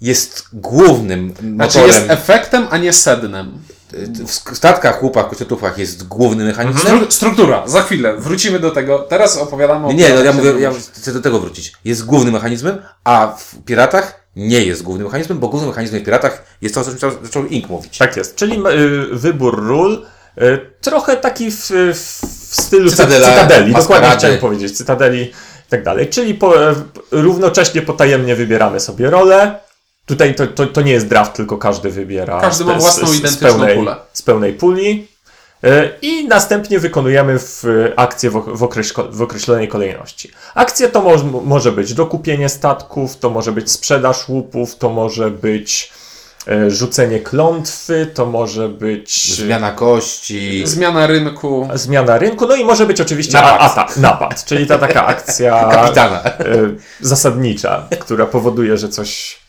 jest 0.00 0.44
głównym 0.52 1.34
Znaczy 1.40 1.78
motorem. 1.78 1.86
jest 1.88 2.10
efektem, 2.10 2.66
a 2.70 2.78
nie 2.78 2.92
sednem. 2.92 3.52
w 4.26 4.56
statkach, 4.56 5.02
łupach, 5.02 5.28
kościotufach 5.28 5.78
jest 5.78 6.08
głównym 6.08 6.46
mechanizmem. 6.46 7.00
Stru- 7.00 7.10
struktura, 7.10 7.62
za 7.68 7.82
chwilę, 7.82 8.16
wrócimy 8.16 8.58
do 8.60 8.70
tego. 8.70 8.98
Teraz 8.98 9.36
opowiadamy 9.36 9.86
o 9.86 9.92
Nie, 9.92 10.08
no 10.08 10.24
ja 10.24 10.32
mówię, 10.32 10.52
ja 10.60 10.70
chcę 10.92 11.12
do 11.12 11.20
tego 11.20 11.40
wrócić. 11.40 11.72
Jest 11.84 12.04
głównym 12.06 12.34
mechanizmem, 12.34 12.78
a 13.04 13.36
w 13.38 13.54
piratach 13.64 14.20
nie 14.36 14.62
jest 14.64 14.82
głównym 14.82 15.06
mechanizmem, 15.06 15.38
bo 15.38 15.48
głównym 15.48 15.68
mechanizmem 15.70 16.00
w 16.00 16.04
piratach 16.04 16.42
jest 16.62 16.74
to, 16.74 16.80
o 16.80 16.84
czym 16.84 16.98
zaczął- 17.22 17.46
Ink 17.46 17.68
mówić. 17.68 17.98
Tak 17.98 18.16
jest. 18.16 18.36
Czyli 18.36 18.56
y, 18.66 19.06
wybór 19.12 19.66
ról 19.66 20.06
y, 20.38 20.58
trochę 20.80 21.16
taki 21.16 21.50
w, 21.50 21.70
w, 21.94 21.98
stylu 22.50 22.90
Cytadela, 22.90 23.28
cytadeli. 23.28 23.72
Dokładnie 23.72 23.72
maskarady. 23.72 24.16
chciałem 24.18 24.38
powiedzieć. 24.38 24.76
Cytadeli 24.76 25.22
i 25.22 25.70
tak 25.70 25.82
dalej. 25.84 26.08
Czyli 26.08 26.34
po, 26.34 26.70
e, 26.70 26.74
równocześnie 27.10 27.82
potajemnie 27.82 28.36
wybieramy 28.36 28.80
sobie 28.80 29.10
rolę. 29.10 29.58
Tutaj 30.10 30.34
to, 30.34 30.46
to, 30.46 30.66
to 30.66 30.82
nie 30.82 30.92
jest 30.92 31.08
draft, 31.08 31.32
tylko 31.34 31.58
każdy 31.58 31.90
wybiera 31.90 32.40
Każdy 32.40 32.64
ma 32.64 32.78
z- 32.78 32.82
własną 32.82 33.08
z, 33.08 33.10
z, 33.10 33.18
identyczną 33.18 33.48
pełnej, 33.48 33.76
pulę. 33.76 33.96
z 34.12 34.22
pełnej 34.22 34.52
puli. 34.52 35.08
Y, 35.64 35.90
I 36.02 36.28
następnie 36.28 36.78
wykonujemy 36.78 37.38
w 37.38 37.64
akcję 37.96 38.30
w, 38.30 38.36
ok- 38.36 38.56
w, 38.56 38.60
okreś- 38.62 39.10
w 39.12 39.22
określonej 39.22 39.68
kolejności. 39.68 40.30
Akcja 40.54 40.88
to 40.88 41.02
moż, 41.02 41.20
może 41.44 41.72
być 41.72 41.94
dokupienie 41.94 42.48
statków, 42.48 43.16
to 43.16 43.30
może 43.30 43.52
być 43.52 43.70
sprzedaż 43.70 44.28
łupów, 44.28 44.76
to 44.76 44.90
może 44.90 45.30
być 45.30 45.92
e, 46.48 46.70
rzucenie 46.70 47.20
klątwy, 47.20 48.06
to 48.14 48.26
może 48.26 48.68
być 48.68 49.34
Zmiana 49.34 49.70
kości. 49.72 50.62
Zmiana 50.66 51.06
rynku. 51.06 51.68
zmiana 51.74 52.18
rynku, 52.18 52.46
no 52.46 52.56
i 52.56 52.64
może 52.64 52.86
być 52.86 53.00
oczywiście 53.00 53.34
Napad. 53.34 53.52
a- 53.52 53.58
atak, 53.60 53.96
napad, 53.96 54.44
czyli 54.44 54.66
ta 54.66 54.78
taka 54.78 55.06
akcja 55.06 55.64
Kapitana. 55.72 56.22
e, 56.24 56.34
zasadnicza, 57.00 57.88
która 58.00 58.26
powoduje, 58.26 58.76
że 58.78 58.88
coś 58.88 59.39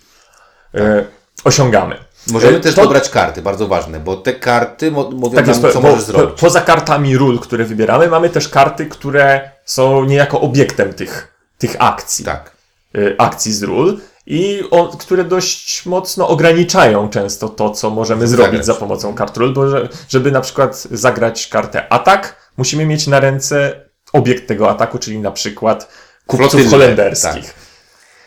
e, 0.75 1.03
osiągamy. 1.43 1.95
Możemy 2.27 2.57
E, 2.57 2.59
też 2.59 2.75
to- 2.75 2.81
dobrać 2.83 3.09
karty, 3.09 3.41
bardzo 3.41 3.67
ważne, 3.67 3.99
bo 3.99 4.17
te 4.17 4.33
karty 4.33 4.91
mówią 4.91 5.35
Tak 5.35 5.47
nam, 5.47 5.61
jest, 5.63 5.73
co 5.73 5.81
możesz 5.81 6.03
zrobić. 6.03 6.39
poza 6.39 6.61
kartami 6.61 7.17
ról, 7.17 7.39
które 7.39 7.65
wybieramy, 7.65 8.07
mamy 8.07 8.29
też 8.29 8.49
karty, 8.49 8.85
które 8.85 9.51
są 9.65 10.03
niejako 10.05 10.41
obiektem 10.41 10.93
tych, 10.93 11.33
tych 11.57 11.75
akcji. 11.79 12.25
Tak. 12.25 12.51
y, 12.95 13.15
akcji 13.17 13.53
z 13.53 13.63
ról 13.63 13.99
i 14.25 14.63
o, 14.71 14.87
które 14.87 15.23
dość 15.23 15.85
mocno 15.85 16.27
ograniczają 16.27 17.09
często 17.09 17.49
to, 17.49 17.69
co 17.69 17.89
możemy 17.89 18.27
Zagrać. 18.27 18.45
zrobić 18.49 18.65
za 18.65 18.73
pomocą 18.73 19.13
kart 19.13 19.37
ról, 19.37 19.53
bo 19.53 19.69
że, 19.69 19.89
żeby 20.09 20.31
na 20.31 20.41
przykład 20.41 20.75
zagrać 20.91 21.47
kartę 21.47 21.93
atak, 21.93 22.35
musimy 22.57 22.85
mieć 22.85 23.07
na 23.07 23.19
ręce 23.19 23.85
obiekt 24.13 24.47
tego 24.47 24.69
ataku, 24.69 24.97
czyli 24.99 25.19
na 25.19 25.31
przykład 25.31 25.87
kupców 26.27 26.49
Flotylę, 26.51 26.69
holenderskich. 26.71 27.45
tak. 27.45 27.55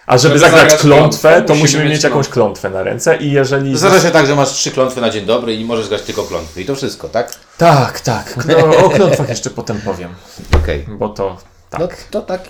A 0.06 0.18
żeby, 0.18 0.38
zagrać, 0.38 0.60
zagrać 0.60 0.80
klątwę, 0.80 1.28
klątwę, 1.28 1.42
to 1.42 1.54
musimy 1.54 1.84
mieć 1.84 2.04
jakąś 2.04 2.28
klątwę 2.28 2.70
na 2.70 2.82
ręce 2.82 3.16
i 3.16 3.32
jeżeli... 3.32 3.78
Zdarza 3.78 4.00
się 4.00 4.10
tak, 4.10 4.26
że 4.26 4.36
masz 4.36 4.52
trzy 4.52 4.70
klątwy 4.70 5.00
na 5.00 5.10
dzień 5.10 5.26
dobry 5.26 5.54
i 5.54 5.64
możesz 5.64 5.88
grać 5.88 6.02
tylko 6.02 6.22
klątwy. 6.22 6.62
I 6.62 6.66
to 6.66 6.74
wszystko, 6.74 7.08
tak? 7.08 7.34
Tak, 7.58 8.00
tak. 8.00 8.46
No, 8.48 8.76
o 8.86 8.90
klątwach 8.90 9.28
jeszcze 9.28 9.50
potem 9.50 9.80
powiem, 9.80 10.14
Okej. 10.56 10.86
bo 10.98 11.08
to 11.08 11.36
tak. 11.70 11.80
No 11.80 11.88
to 12.10 12.22
tak, 12.22 12.48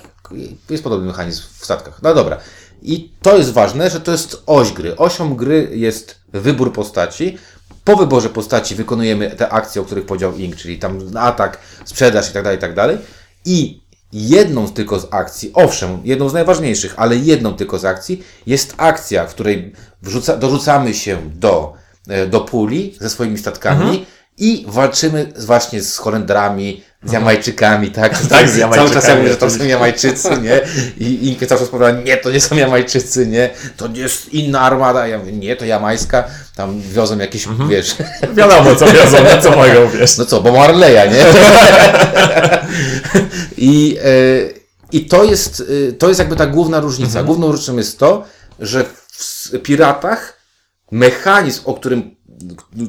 jest 0.70 0.84
podobny 0.84 1.06
mechanizm 1.06 1.42
w 1.58 1.64
statkach. 1.64 2.02
No 2.02 2.14
dobra. 2.14 2.38
I 2.82 3.12
to 3.22 3.36
jest 3.36 3.52
ważne, 3.52 3.90
że 3.90 4.00
to 4.00 4.12
jest 4.12 4.42
oś 4.46 4.72
gry. 4.72 4.96
Osią 4.96 5.34
gry 5.36 5.68
jest 5.72 6.20
wybór 6.32 6.72
postaci. 6.72 7.38
Po 7.84 7.96
wyborze 7.96 8.28
postaci 8.28 8.74
wykonujemy 8.74 9.30
te 9.30 9.48
akcje, 9.48 9.82
o 9.82 9.84
których 9.84 10.06
powiedział 10.06 10.36
Ink, 10.36 10.56
czyli 10.56 10.78
tam 10.78 11.00
atak, 11.16 11.58
sprzedaż 11.84 12.30
i 12.30 12.32
tak 12.32 12.42
dalej, 12.42 12.58
i 12.58 12.60
tak 12.60 12.74
dalej. 12.74 12.98
I 13.44 13.80
jedną 14.14 14.68
tylko 14.68 15.00
z 15.00 15.06
akcji, 15.10 15.50
owszem, 15.54 16.00
jedną 16.04 16.28
z 16.28 16.32
najważniejszych, 16.32 16.94
ale 16.96 17.16
jedną 17.16 17.54
tylko 17.54 17.78
z 17.78 17.84
akcji 17.84 18.22
jest 18.46 18.74
akcja, 18.76 19.26
w 19.26 19.34
której 19.34 19.72
wrzuca, 20.02 20.36
dorzucamy 20.36 20.94
się 20.94 21.18
do, 21.34 21.72
e, 22.08 22.26
do 22.26 22.40
puli 22.40 22.96
ze 23.00 23.10
swoimi 23.10 23.38
statkami 23.38 24.06
i 24.38 24.64
walczymy 24.68 25.32
właśnie 25.38 25.82
z 25.82 25.96
Holendrami, 25.96 26.82
z 27.04 27.12
Jamajczykami, 27.12 27.90
tak? 27.90 28.18
Tak, 28.18 28.20
z 28.20 28.28
Cały 28.28 28.42
czas 28.42 28.54
ja 28.56 28.60
Jamajczykami, 28.60 29.16
mówię, 29.18 29.30
że 29.30 29.36
to 29.36 29.50
są. 29.50 29.64
Jamajczycy, 29.64 30.28
nie? 30.42 30.60
I 30.98 31.28
Inkę 31.28 31.46
cały 31.46 31.60
czas 31.60 31.68
powiedziała, 31.68 32.00
nie, 32.00 32.16
to 32.16 32.30
nie 32.30 32.40
są 32.40 32.56
Jamajczycy, 32.56 33.26
nie? 33.26 33.50
To 33.76 33.88
jest 33.94 34.34
inna 34.34 34.60
armada. 34.60 35.06
Ja 35.06 35.18
mówię, 35.18 35.32
nie, 35.32 35.56
to 35.56 35.64
jamańska. 35.64 36.24
Tam 36.56 36.80
wiozą 36.80 37.18
jakieś, 37.18 37.48
wiesz, 37.68 37.96
Wiadomo, 38.36 38.76
co 38.76 38.86
wiedzą, 38.86 39.24
na 39.24 39.38
co 39.38 39.50
mogą, 39.50 39.90
wiesz. 39.98 40.18
no 40.18 40.24
co, 40.24 40.40
bo 40.40 40.52
Marleya, 40.52 41.10
nie? 41.10 41.24
I, 43.56 43.98
e, 44.04 44.10
I 44.92 45.06
to 45.06 45.24
jest, 45.24 45.62
e, 45.88 45.92
to 45.92 46.08
jest 46.08 46.18
jakby 46.18 46.36
ta 46.36 46.46
główna 46.46 46.80
różnica. 46.80 47.22
Główną 47.22 47.52
różnicą 47.52 47.76
jest 47.76 47.98
to, 47.98 48.24
że 48.60 48.84
w 49.18 49.50
piratach 49.62 50.38
mechanizm, 50.90 51.62
o 51.64 51.74
którym 51.74 52.13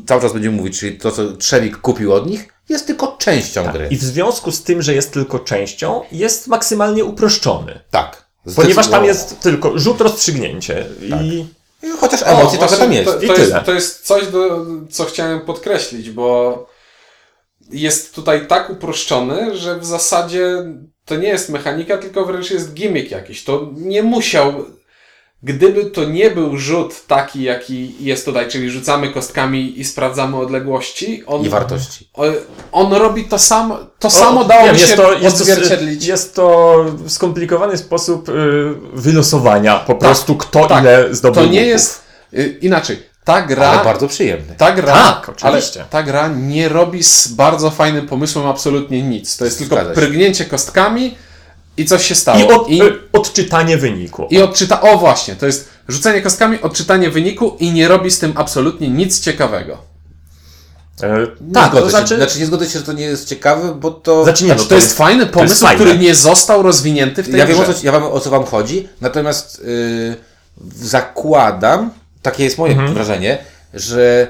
cały 0.07 0.21
czas 0.21 0.33
będziemy 0.33 0.57
mówić, 0.57 0.79
czyli 0.79 0.97
to, 0.97 1.11
co 1.11 1.31
Trzewik 1.31 1.77
kupił 1.77 2.13
od 2.13 2.27
nich, 2.27 2.53
jest 2.69 2.87
tylko 2.87 3.17
częścią 3.19 3.71
gry. 3.71 3.87
I 3.91 3.97
w 3.97 4.03
związku 4.03 4.51
z 4.51 4.63
tym, 4.63 4.81
że 4.81 4.93
jest 4.93 5.13
tylko 5.13 5.39
częścią, 5.39 6.01
jest 6.11 6.47
maksymalnie 6.47 7.05
uproszczony. 7.05 7.79
Tak. 7.91 8.25
Ponieważ 8.55 8.87
tam 8.87 9.05
jest 9.05 9.39
tylko 9.39 9.79
rzut, 9.79 10.01
rozstrzygnięcie. 10.01 10.85
I 11.21 11.45
Chociaż 11.99 12.21
emocji 12.25 12.59
trochę 12.59 12.77
tam 12.77 12.93
jest. 12.93 13.11
To, 13.11 13.19
i 13.19 13.27
to, 13.27 13.33
jest 13.33 13.45
tyle. 13.45 13.63
to 13.63 13.73
jest 13.73 14.05
coś, 14.05 14.27
do, 14.27 14.65
co 14.89 15.05
chciałem 15.05 15.41
podkreślić, 15.41 16.09
bo 16.09 16.67
jest 17.69 18.15
tutaj 18.15 18.47
tak 18.47 18.69
uproszczony, 18.69 19.57
że 19.57 19.79
w 19.79 19.85
zasadzie 19.85 20.65
to 21.05 21.15
nie 21.15 21.27
jest 21.27 21.49
mechanika, 21.49 21.97
tylko 21.97 22.25
wręcz 22.25 22.51
jest 22.51 22.73
gimmick 22.73 23.11
jakiś. 23.11 23.43
To 23.43 23.69
nie 23.75 24.03
musiał. 24.03 24.65
Gdyby 25.43 25.85
to 25.85 26.03
nie 26.03 26.31
był 26.31 26.57
rzut 26.57 27.07
taki, 27.07 27.43
jaki 27.43 27.95
jest 28.05 28.25
tutaj, 28.25 28.47
czyli 28.49 28.69
rzucamy 28.69 29.09
kostkami 29.09 29.79
i 29.79 29.85
sprawdzamy 29.85 30.37
odległości, 30.37 31.23
on, 31.25 31.41
I 31.45 31.49
wartości. 31.49 32.09
on 32.71 32.93
robi 32.93 33.23
to 33.25 33.39
samo, 33.39 33.77
to 33.99 34.07
O, 34.07 34.11
samo 34.11 34.43
dało 34.43 34.65
wiem, 34.65 34.75
się 34.77 34.81
jest 34.81 34.95
to, 34.95 35.13
jest, 35.13 35.37
to, 35.37 35.43
odzwierciedlić. 35.43 36.05
jest 36.05 36.35
to 36.35 36.75
skomplikowany 37.07 37.77
sposób 37.77 38.29
y, 38.29 38.33
wylosowania 38.93 39.79
po 39.79 39.95
prostu, 39.95 40.35
kto 40.35 40.67
tak. 40.67 40.81
ile 40.83 41.15
zdobył 41.15 41.43
To 41.43 41.49
nie 41.49 41.65
jest 41.65 42.01
y, 42.33 42.57
inaczej. 42.61 43.03
Ta 43.23 43.41
gra 43.41 43.67
Ale 43.69 43.83
bardzo 43.83 44.07
przyjemny. 44.07 44.55
Ta 44.57 44.71
gra, 44.71 44.93
Tak, 44.93 45.29
oczywiście. 45.29 45.79
ale 45.79 45.89
ta 45.89 46.03
gra 46.03 46.27
nie 46.27 46.69
robi 46.69 47.03
z 47.03 47.27
bardzo 47.27 47.71
fajnym 47.71 48.07
pomysłem 48.07 48.47
absolutnie 48.47 49.01
nic. 49.03 49.37
To 49.37 49.45
jest 49.45 49.57
tylko 49.57 49.75
Zgadza 49.75 49.89
się. 49.89 49.95
prygnięcie 50.01 50.45
kostkami 50.45 51.15
i 51.77 51.85
coś 51.85 52.05
się 52.05 52.15
stało. 52.15 52.39
I, 52.39 52.43
od, 52.43 52.69
I, 52.69 52.81
y, 52.81 52.99
odczytanie 53.13 53.77
wyniku. 53.77 54.27
i 54.29 54.41
odczyta. 54.41 54.81
O 54.81 54.97
właśnie, 54.97 55.35
to 55.35 55.45
jest 55.45 55.69
rzucenie 55.87 56.21
kostkami, 56.21 56.61
odczytanie 56.61 57.09
wyniku 57.09 57.55
i 57.59 57.71
nie 57.71 57.87
robi 57.87 58.11
z 58.11 58.19
tym 58.19 58.33
absolutnie 58.35 58.89
nic 58.89 59.19
ciekawego. 59.19 59.77
E, 61.03 61.27
tak, 61.53 61.71
to 61.71 61.81
się. 61.81 61.89
znaczy, 61.89 62.15
znaczy 62.15 62.39
nie 62.39 62.45
zgodzę 62.45 62.65
się, 62.69 62.79
że 62.79 62.85
to 62.85 62.93
nie 62.93 63.03
jest 63.03 63.29
ciekawe, 63.29 63.75
bo 63.75 63.91
to... 63.91 64.23
znaczy 64.23 64.43
nie, 64.45 64.55
no, 64.55 64.63
to, 64.63 64.75
jest 64.75 64.97
fajny 64.97 65.25
pomysł, 65.25 65.65
jest 65.65 65.75
który 65.75 65.97
nie 65.97 66.15
został 66.15 66.61
rozwinięty 66.61 67.23
w 67.23 67.29
tej 67.29 67.39
ja 67.39 67.45
wiem, 67.45 67.57
grze. 67.57 67.71
o 67.71 67.73
co, 67.73 67.85
ja 67.85 67.91
wiem 67.91 68.03
o 68.03 68.19
co 68.19 68.29
wam 68.29 68.45
chodzi, 68.45 68.87
natomiast 69.01 69.63
yy, 69.65 70.15
zakładam, 70.75 71.89
takie 72.21 72.43
jest 72.43 72.57
moje 72.57 72.73
Mhm. 72.73 72.93
wrażenie, 72.93 73.37
że 73.73 74.27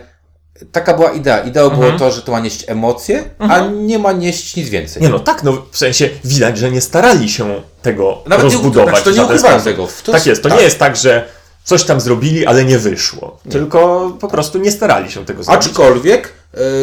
taka 0.72 0.94
była 0.94 1.12
idea. 1.12 1.40
Ideą 1.40 1.64
Mhm. 1.72 1.82
było 1.88 2.00
to, 2.00 2.12
że 2.12 2.22
to 2.22 2.32
ma 2.32 2.40
nieść 2.40 2.64
emocje, 2.68 3.24
a 3.40 3.60
nie 3.60 4.00
ma 4.00 4.12
nieść 4.12 4.56
nic 4.56 4.70
więcej. 4.70 5.02
Nie 5.02 5.10
no, 5.10 5.20
tak, 5.20 5.44
no 5.44 5.62
w 5.72 5.78
sensie 5.78 6.10
widać, 6.24 6.58
że 6.58 6.72
nie 6.72 6.82
starali 6.82 7.30
się 7.30 7.62
tego 7.82 8.18
Nawet 8.28 8.46
nie- 8.48 8.54
rozbudować. 8.54 8.90
znaczy, 8.90 9.04
to 9.04 9.10
nie 9.10 9.14
w 9.14 9.18
żaden 9.18 9.36
ukrywają 9.36 9.60
sposób. 9.60 9.74
tego. 9.74 9.88
To 10.04 10.12
tak 10.12 10.26
jest, 10.26 10.44
to 10.44 10.50
tak. 10.50 10.58
nie 10.58 10.64
jest 10.64 10.80
tak, 10.80 10.96
że 10.96 11.28
coś 11.64 11.84
tam 11.84 12.02
zrobili, 12.02 12.46
ale 12.46 12.66
nie 12.66 12.80
wyszło. 12.80 13.40
Tylko 13.52 14.12
po 14.20 14.28
prostu 14.28 14.60
nie 14.60 14.72
starali 14.72 15.12
się 15.12 15.26
tego 15.26 15.44
zrobić. 15.44 15.66
Aczkolwiek 15.68 16.34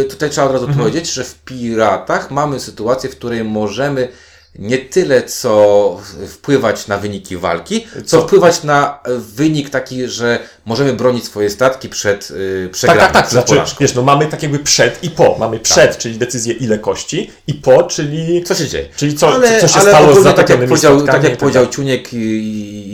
y, 0.01 0.05
tutaj 0.05 0.31
trzeba 0.31 0.47
od 0.47 0.53
razu 0.53 0.65
Mhm. 0.67 0.79
powiedzieć, 0.87 1.13
że 1.13 1.25
w 1.25 1.35
piratach 1.35 2.31
mamy 2.31 2.61
sytuację, 2.61 3.11
w 3.11 3.17
której 3.17 3.45
możemy 3.45 4.09
nie 4.59 4.79
tyle 4.79 5.23
co 5.23 6.01
wpływać 6.29 6.87
na 6.87 6.99
wyniki 6.99 7.37
walki, 7.37 7.87
co, 8.07 8.23
wpływać 8.23 8.63
na 8.65 8.99
wynik 9.19 9.71
taki, 9.71 10.09
że 10.09 10.39
możemy 10.65 10.93
bronić 10.93 11.25
swoje 11.25 11.51
statki 11.51 11.89
przed 11.89 12.31
y, 12.31 12.61
Tak, 12.65 12.73
przegraną, 12.73 13.01
tak, 13.01 13.13
tak. 13.13 13.23
przed 13.23 13.33
Znaczy, 13.33 13.49
porażką. 13.55 13.77
wiesz, 13.81 13.95
no 13.95 14.03
mamy 14.03 14.27
tak 14.27 14.43
jakby 14.43 14.59
przed 14.59 15.05
i 15.05 15.11
po. 15.11 15.37
Mamy 15.39 15.59
przed, 15.61 15.99
czyli 15.99 16.19
decyzję 16.19 16.55
ile 16.55 16.79
kości 16.79 17.31
i 17.47 17.55
po, 17.55 17.83
czyli 17.83 18.45
Co 18.45 18.55
się 18.55 18.69
dzieje? 18.69 18.89
Czyli 18.97 19.15
co, 19.15 19.35
ale, 19.35 19.61
co 19.61 19.69
się 19.69 19.81
ale 19.81 19.91
stało 19.91 20.15
z 20.15 20.25
tak 20.37 20.49
jak 20.51 20.67
powiedział, 20.69 21.03
tak 21.07 21.15
jak 21.23 21.33
tak 21.33 21.39
powiedział. 21.41 21.67
Ciuniek, 21.67 22.13
i- 22.15 22.19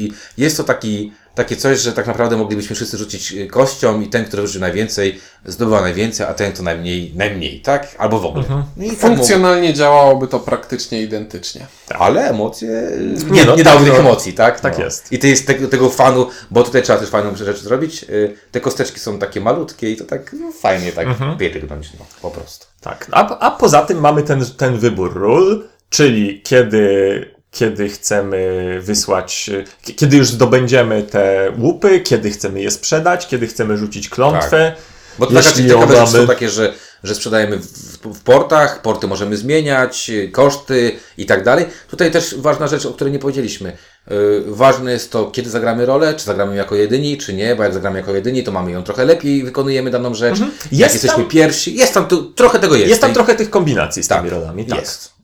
i- 0.05 0.13
jest 0.43 0.57
to 0.57 0.65
taki, 0.65 1.13
takie 1.39 1.57
coś, 1.57 1.79
że 1.81 1.93
tak 1.93 2.07
naprawdę 2.07 2.37
moglibyśmy 2.37 2.77
wszyscy 2.77 2.99
rzucić 2.99 3.33
y, 3.33 3.47
kością 3.47 4.01
i 4.01 4.09
ten, 4.09 4.25
który 4.25 4.47
rzucił 4.47 4.61
najwięcej, 4.61 5.21
zdobywa 5.45 5.81
najwięcej, 5.81 6.27
a 6.27 6.35
ten, 6.35 6.53
kto 6.53 6.63
najmniej, 6.63 7.13
najmniej, 7.17 7.61
tak? 7.61 7.95
Albo 7.99 8.19
w 8.21 8.25
ogóle. 8.27 8.45
Mhm. 8.45 8.63
No 8.77 8.85
i 8.85 8.89
tak 8.91 8.99
Funkcjonalnie 8.99 9.75
działałoby 9.75 10.29
to 10.29 10.41
praktycznie 10.41 11.03
identycznie. 11.03 11.67
mogło- 11.91 12.07
ale 12.07 12.31
emocje 12.31 12.69
nie, 13.01 13.31
Nie, 13.31 13.45
no 13.45 13.57
nie 13.57 13.65
tak, 13.65 13.75
dały 13.75 13.85
tych 13.85 13.93
no. 13.93 13.99
emocji, 13.99 14.33
tak? 14.33 14.61
Tak 14.61 14.79
No. 14.79 14.85
jest. 14.85 15.13
I 15.13 15.19
to 15.19 15.27
jest 15.27 15.47
tego, 15.47 15.69
tego 15.69 15.91
fanu, 15.91 16.27
bo 16.51 16.63
tutaj 16.63 16.83
trzeba 16.83 16.99
też 16.99 17.09
fajną 17.09 17.37
rzecz 17.37 17.47
rzeczy 17.49 17.65
zrobić. 17.65 18.03
Y, 18.05 18.35
Te 18.53 18.61
kosteczki 18.61 19.01
są 19.01 19.19
takie 19.19 19.41
malutkie 19.41 19.91
i 19.93 19.97
to 19.97 20.05
tak 20.05 20.33
no, 20.41 20.53
fajnie 20.53 20.93
tak 20.93 21.07
Mhm. 21.07 21.39
pierdyknąć, 21.39 21.91
no, 21.99 22.07
po 22.23 22.31
prostu. 22.31 22.67
Tak. 22.81 23.07
A, 23.13 23.39
a 23.39 23.51
poza 23.51 23.83
tym 23.83 24.01
mamy 24.01 24.23
ten, 24.23 24.45
ten 24.57 24.79
wybór 24.79 25.15
ról, 25.15 25.65
czyli 25.91 26.43
kiedy, 26.43 27.38
kiedy 27.51 27.89
chcemy 27.89 28.79
wysłać, 28.83 29.51
kiedy 29.97 30.17
już 30.17 30.29
zdobędziemy 30.29 31.03
te 31.03 31.53
łupy, 31.59 32.01
kiedy 32.01 32.31
chcemy 32.31 32.61
je 32.61 32.71
sprzedać, 32.71 33.27
kiedy 33.29 33.47
chcemy 33.47 33.77
rzucić 33.77 34.09
klątwę. 34.09 34.75
Bo 35.19 35.27
to 35.27 35.33
taka, 35.33 35.47
Jeśli 35.49 35.63
czyli 35.63 35.69
ciekawe 35.75 35.95
ją 35.95 36.01
rzeczy 36.01 36.13
są 36.13 36.17
mamy- 36.19 36.29
takie, 36.29 36.51
że, 36.51 36.73
że 37.05 37.15
sprzedajemy 37.15 37.57
w, 37.57 37.67
w 38.05 38.21
portach, 38.21 38.83
porty 38.83 39.07
możemy 39.07 39.37
zmieniać, 39.37 40.11
koszty 40.33 40.93
i 41.19 41.27
tak 41.27 41.45
dalej. 41.45 41.67
Tutaj 41.91 42.11
też 42.11 42.35
ważna 42.39 42.67
rzecz, 42.69 42.87
o 42.87 42.93
której 42.93 43.13
nie 43.13 43.19
powiedzieliśmy. 43.19 43.77
Yy, 44.11 44.45
ważne 44.47 44.93
jest 44.93 45.13
to, 45.13 45.31
kiedy 45.31 45.51
zagramy 45.51 45.87
rolę, 45.87 46.15
czy 46.15 46.25
zagramy 46.25 46.57
jako 46.57 46.75
jedyni, 46.75 47.19
czy 47.19 47.35
nie, 47.35 47.57
bo 47.57 47.63
jak 47.63 47.75
zagramy 47.75 47.99
jako 47.99 48.15
jedyni, 48.15 48.45
to 48.45 48.53
mamy 48.53 48.71
ją 48.71 48.83
trochę 48.83 49.05
lepiej, 49.05 49.43
wykonujemy 49.45 49.91
daną 49.91 50.15
rzecz. 50.15 50.39
Jak 50.41 50.51
Jest 50.73 50.95
jesteśmy 50.95 51.17
tam- 51.17 51.29
pierwsi, 51.29 51.75
jest 51.75 51.95
tam 51.95 52.07
tu, 52.07 52.33
trochę 52.33 52.59
tego 52.59 52.75
jest. 52.77 52.89
Jest 52.89 53.01
tam 53.01 53.15
trochę 53.15 53.35
tych 53.35 53.51
kombinacji 53.51 54.03
z 54.03 54.09
tak, 54.09 54.19
tymi 54.19 54.31
rolami. 54.31 54.65
Tak. 54.67 54.81
Jest. 54.81 55.18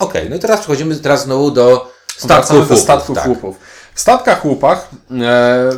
Okej, 0.00 0.30
no 0.30 0.36
i 0.36 0.38
teraz 0.38 0.60
przechodzimy 0.60 0.96
teraz 0.96 1.24
znowu 1.24 1.50
do 1.50 1.92
statków. 2.16 2.56
do 2.56 2.62
łupów, 2.62 2.78
statków 2.78 3.16
tak. 3.16 3.26
łupów. 3.26 3.56
W 3.94 4.00
statkach 4.00 4.44
łupach 4.44 4.88
e, 5.10 5.70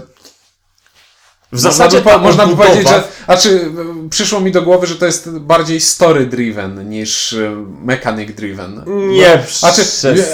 W 1.53 1.61
zasadzie 1.61 1.99
można 1.99 2.19
by, 2.19 2.25
można 2.25 2.47
by 2.47 2.57
powiedzieć, 2.57 2.89
że. 2.89 3.03
Znaczy, 3.25 3.71
przyszło 4.11 4.41
mi 4.41 4.53
do 4.53 4.63
głowy, 4.63 4.87
że 4.87 4.97
to 4.97 5.07
jest 5.07 5.31
bardziej 5.31 5.81
story 5.81 6.27
driven 6.27 6.89
niż 6.89 7.33
e, 7.33 7.51
mechanic 7.83 8.35
driven. 8.37 8.85
Nie 9.09 9.43
Znaczy, 9.49 9.83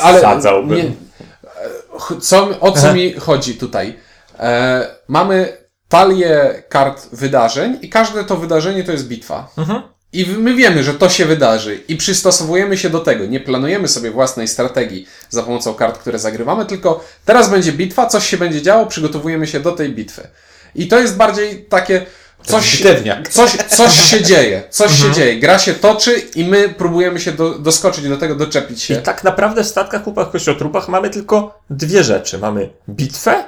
ale 0.02 0.18
przesadzałbym. 0.18 0.76
nie, 0.76 0.85
e, 0.85 2.21
co, 2.21 2.61
o 2.61 2.73
co 2.73 2.95
mi 2.95 3.12
chodzi 3.12 3.54
tutaj? 3.54 3.99
E, 4.38 4.87
mamy 5.09 5.57
talię 5.88 6.62
kart 6.68 7.09
wydarzeń 7.12 7.78
i 7.83 7.88
każde 7.88 8.25
to 8.25 8.37
wydarzenie 8.37 8.85
to 8.85 8.92
jest 8.92 9.09
bitwa. 9.09 9.49
Mhm. 9.59 9.83
I 10.12 10.27
my 10.27 10.55
wiemy, 10.55 10.83
że 10.83 10.95
to 10.95 11.09
się 11.09 11.27
wydarzy 11.27 11.81
i 11.88 11.97
przystosowujemy 11.97 12.79
się 12.79 12.91
do 12.91 13.00
tego. 13.00 13.27
Nie 13.27 13.41
planujemy 13.41 13.88
sobie 13.88 14.11
własnej 14.11 14.49
strategii 14.49 15.07
za 15.31 15.43
pomocą 15.43 15.75
kart, 15.75 15.99
które 15.99 16.19
zagrywamy, 16.19 16.67
tylko 16.67 17.05
teraz 17.25 17.50
będzie 17.50 17.73
bitwa, 17.73 18.07
coś 18.07 18.27
się 18.27 18.37
będzie 18.37 18.62
działo, 18.62 18.87
przygotowujemy 18.87 19.47
się 19.47 19.61
do 19.61 19.73
tej 19.73 19.91
bitwy. 19.91 20.29
I 20.75 20.88
to 20.88 20.99
jest 20.99 21.17
bardziej 21.17 21.65
takie 21.65 22.07
coś, 22.43 22.83
coś, 23.31 23.50
coś 23.50 24.11
się 24.11 24.23
dzieje, 24.31 24.62
coś 24.71 25.03
się 25.03 25.12
dzieje. 25.12 25.41
Gra 25.41 25.59
się 25.59 25.75
toczy 25.75 26.23
i 26.35 26.45
my 26.45 26.69
próbujemy 26.69 27.21
się 27.21 27.33
do, 27.33 27.59
doskoczyć 27.59 28.09
do 28.09 28.17
tego, 28.17 28.35
doczepić 28.35 28.83
się. 28.83 28.95
I 28.95 29.03
tak 29.03 29.25
naprawdę 29.25 29.65
w 29.65 29.67
statkach, 29.67 30.07
łupach, 30.07 30.31
kościotrupach 30.31 30.88
mamy 30.88 31.11
tylko 31.11 31.61
dwie 31.71 32.05
rzeczy. 32.05 32.38
Mamy 32.38 32.71
bitwę 32.88 33.45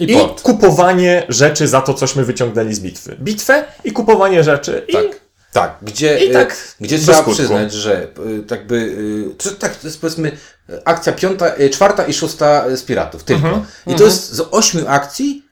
I 0.00 0.12
i, 0.12 0.16
kupowanie 0.42 1.26
rzeczy 1.28 1.68
za 1.68 1.80
to, 1.80 1.94
cośmy 1.94 2.24
wyciągnęli 2.24 2.74
z 2.74 2.80
bitwy. 2.80 3.16
Bitwę 3.20 3.64
i 3.84 3.92
kupowanie 3.92 4.44
rzeczy. 4.44 4.86
Tak. 4.92 5.04
I 5.04 5.13
Tak, 5.54 5.76
gdzie, 5.82 6.24
I 6.24 6.30
y, 6.30 6.32
tak 6.32 6.74
gdzie 6.80 6.98
trzeba 6.98 7.12
skutku. 7.12 7.32
przyznać, 7.32 7.72
że 7.72 8.08
y, 8.38 8.42
tak 8.42 8.66
by, 8.66 8.96
to, 9.38 9.50
tak, 9.50 9.76
to 9.76 9.86
jest 9.86 10.00
powiedzmy 10.00 10.36
akcja 10.84 11.12
piąta, 11.12 11.46
czwarta 11.72 12.06
i 12.06 12.14
szósta 12.14 12.76
z 12.76 12.82
piratów 12.82 13.24
tylko. 13.24 13.46
Mhm. 13.46 13.66
I 13.86 13.94
to 13.94 14.04
jest 14.04 14.32
z 14.32 14.40
ośmiu 14.50 14.84
akcji 14.88 15.44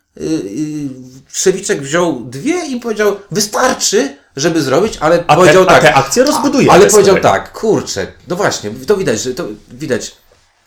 Trzewiczek 1.32 1.82
wziął 1.82 2.20
dwie 2.20 2.66
i 2.66 2.80
powiedział, 2.80 3.16
wystarczy, 3.30 4.16
żeby 4.36 4.62
zrobić, 4.62 4.98
ale 5.00 5.24
a, 5.26 5.36
powiedział 5.36 5.64
te, 5.64 5.70
a 5.70 5.74
tak. 5.74 5.82
te 5.82 5.94
akcje 5.94 6.24
rozbudujemy. 6.24 6.72
ale 6.72 6.86
powiedział 6.86 7.18
tak, 7.20 7.52
kurczę, 7.52 8.06
no 8.28 8.36
właśnie, 8.36 8.70
to 8.86 8.96
widać, 8.96 9.20
że 9.22 9.34
to 9.34 9.48
widać, 9.70 10.16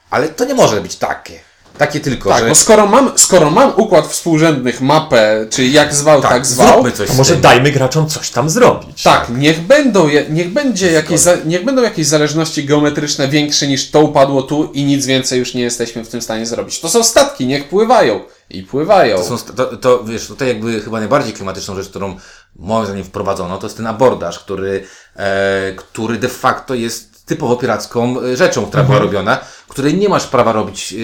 ale 0.10 0.30
to 0.30 0.46
nie 0.46 0.54
może 0.54 0.82
być 0.82 0.96
takie. 0.96 1.40
Takie 1.78 2.00
tylko, 2.00 2.30
Tak, 2.30 2.40
że 2.44 2.50
bo 2.50 2.56
skoro 2.56 2.86
mam, 2.88 3.12
skoro 3.18 3.52
mam 3.52 3.74
układ 3.78 4.08
współrzędnych, 4.08 4.82
mapę, 4.82 5.46
czy 5.50 5.66
jak 5.66 5.94
zwał, 5.94 6.22
tak, 6.22 6.32
tak, 6.32 6.46
zwał, 6.46 6.68
zróbmy 6.74 6.92
coś 6.92 7.08
To 7.08 7.14
z 7.14 7.18
może 7.18 7.34
tym. 7.34 7.42
dajmy 7.42 7.72
graczom 7.72 8.10
coś 8.10 8.30
tam 8.30 8.50
zrobić. 8.50 9.04
tak, 9.04 9.30
niech 9.30 9.60
będą, 9.62 10.08
je- 10.08 10.26
niech 10.30 10.54
będzie 10.54 10.92
jakieś, 10.92 11.20
za, 11.20 11.34
niech 11.46 11.66
będą 11.66 11.82
jakieś 11.82 12.08
zależności 12.08 12.66
geometryczne 12.66 13.28
większe 13.28 13.68
niż 13.68 13.92
to 13.92 14.02
upadło 14.02 14.42
tu 14.44 14.64
i 14.74 14.84
nic 14.86 15.06
więcej 15.06 15.40
już 15.40 15.54
nie 15.54 15.62
jesteśmy 15.62 16.06
w 16.06 16.10
tym 16.10 16.22
stanie 16.22 16.46
zrobić. 16.46 16.80
To 16.80 16.90
są 16.90 17.04
statki, 17.04 17.46
niech 17.48 17.70
pływają. 17.70 18.20
I 18.50 18.64
pływają. 18.64 19.18
To, 19.18 19.24
są, 19.24 19.36
st- 19.38 19.56
to, 19.56 19.78
to 19.78 20.04
wiesz, 20.04 20.28
tutaj 20.28 20.48
jakby 20.48 20.82
chyba 20.82 21.00
najbardziej 21.00 21.34
klimatyczną 21.34 21.76
rzecz, 21.76 21.90
którą 21.90 22.16
moim 22.56 22.86
zdaniem 22.86 23.04
wprowadzono, 23.04 23.58
to 23.58 23.66
jest 23.68 23.78
ten 23.78 23.88
abordaż, 23.88 24.40
który, 24.40 24.84
e, 25.16 25.74
który 25.76 26.18
de 26.18 26.30
facto 26.30 26.74
jest 26.76 27.15
typowo 27.26 27.56
piracką 27.56 28.16
e, 28.22 28.38
rzeczą, 28.38 28.66
która 28.66 28.84
była 28.84 29.00
robiona, 29.00 29.38
której 29.68 29.98
nie 29.98 30.10
masz 30.10 30.28
prawa 30.28 30.52
robić 30.52 30.94
e, 30.94 30.96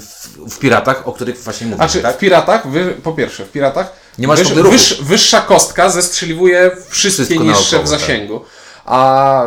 w, 0.00 0.28
w 0.54 0.58
piratach, 0.58 1.08
o 1.08 1.12
których 1.12 1.38
właśnie 1.38 1.66
mówię. 1.66 1.76
Znaczy, 1.76 2.00
tak? 2.02 2.16
w 2.16 2.18
piratach, 2.18 2.68
wy, 2.68 2.94
po 3.02 3.12
pierwsze, 3.12 3.44
w 3.44 3.50
piratach 3.52 3.92
Nie 4.18 4.28
masz 4.28 4.38
wyż, 4.42 4.52
wyż, 4.52 5.02
wyższa 5.02 5.40
kostka 5.40 5.90
zestrzeliwuje 5.90 6.70
wszystkie 6.88 7.24
Wszystko 7.24 7.44
niższe 7.44 7.76
naokoło, 7.76 7.96
w 7.96 8.00
zasięgu. 8.00 8.40
A 8.84 9.44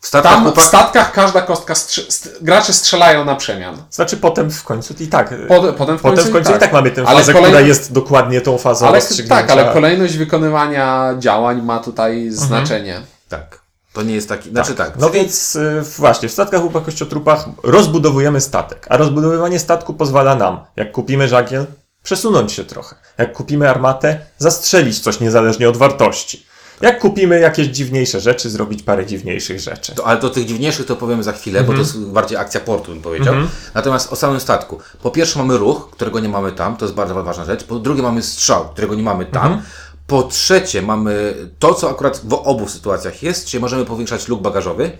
W 0.00 0.06
statkach 0.06 0.32
tam 0.32 0.44
w 0.44 0.46
chłopak- 0.46 0.64
statkach 0.68 1.12
każda 1.12 1.42
kostka, 1.42 1.74
strze- 1.74 2.02
st- 2.12 2.38
gracze 2.42 2.72
strzelają 2.72 3.24
na 3.24 3.34
przemian. 3.36 3.76
Znaczy 3.90 4.16
potem 4.16 4.50
w 4.50 4.64
końcu 4.64 4.94
i 5.00 5.06
tak. 5.06 5.34
Potem- 5.48 5.74
potem 5.74 5.98
w 5.98 6.02
potem 6.02 6.16
końcu 6.16 6.30
w 6.30 6.32
końcu 6.32 6.50
i 6.50 6.56
i 6.56 6.58
tak, 6.58 6.60
tak. 6.60 6.72
mamy 6.72 6.90
tę 6.90 7.04
Ale 7.06 7.18
fazę, 7.18 7.34
która 7.34 7.60
jest 7.60 7.92
dokładnie 7.92 8.40
tą 8.40 8.58
fazą 8.58 8.86
Ale 8.86 8.94
rozstrzygnięcia. 8.94 9.36
tak, 9.36 9.50
ale 9.50 9.72
kolejność 9.72 10.16
wykonywania 10.16 11.14
działań 11.18 11.62
ma 11.62 11.78
tutaj 11.78 12.12
Mhm. 12.28 12.32
znaczenie. 12.36 13.00
Tak. 13.28 13.59
To 13.92 14.02
nie 14.02 14.14
jest 14.14 14.28
taki, 14.28 14.50
znaczy 14.50 14.74
tak. 14.74 14.98
No 14.98 15.10
więc 15.10 15.56
y, 15.56 15.82
właśnie, 15.98 16.28
w 16.28 16.32
statkach, 16.32 16.62
łupach, 16.64 16.84
kościotrupach 16.84 17.44
rozbudowujemy 17.62 18.40
statek. 18.40 18.86
A 18.90 18.96
rozbudowywanie 18.96 19.58
statku 19.58 19.94
pozwala 19.94 20.34
nam, 20.34 20.60
jak 20.76 20.92
kupimy 20.92 21.28
żagiel, 21.28 21.66
przesunąć 22.02 22.52
się 22.52 22.64
trochę. 22.64 22.96
Jak 23.18 23.32
kupimy 23.32 23.70
armatę, 23.70 24.20
zastrzelić 24.38 25.00
coś 25.00 25.20
niezależnie 25.20 25.68
od 25.68 25.76
wartości. 25.76 26.50
Jak 26.80 26.98
kupimy 26.98 27.40
jakieś 27.40 27.66
dziwniejsze 27.66 28.20
rzeczy, 28.20 28.50
zrobić 28.50 28.82
parę 28.82 29.06
dziwniejszych 29.06 29.60
rzeczy. 29.60 29.94
To, 29.94 30.06
ale 30.06 30.20
do 30.20 30.30
tych 30.30 30.46
dziwniejszych 30.46 30.86
to 30.86 30.96
powiemy 30.96 31.22
za 31.22 31.32
chwilę, 31.32 31.64
bo 31.64 31.72
to 31.72 31.78
jest 31.78 31.98
bardziej 31.98 32.38
akcja 32.38 32.60
portu, 32.60 32.92
bym 32.92 33.02
powiedział. 33.02 33.34
Natomiast 33.74 34.12
o 34.12 34.16
samym 34.16 34.40
statku. 34.40 34.78
Po 35.02 35.10
pierwsze 35.10 35.38
mamy 35.38 35.58
ruch, 35.58 35.90
którego 35.90 36.20
nie 36.20 36.28
mamy 36.28 36.52
tam, 36.52 36.76
to 36.76 36.84
jest 36.84 36.94
bardzo 36.94 37.22
ważna 37.22 37.44
rzecz. 37.44 37.64
Po 37.64 37.78
drugie 37.78 38.02
mamy 38.02 38.22
strzał, 38.22 38.68
którego 38.68 38.94
nie 38.94 39.02
mamy 39.02 39.26
tam. 39.26 39.62
Po 40.10 40.22
trzecie 40.22 40.82
mamy 40.82 41.34
to, 41.58 41.74
co 41.74 41.90
akurat 41.90 42.20
w 42.24 42.34
obu 42.34 42.68
sytuacjach 42.68 43.22
jest, 43.22 43.46
czyli 43.46 43.60
możemy 43.60 43.84
powiększać 43.84 44.28
luk 44.28 44.42
bagażowy, 44.42 44.90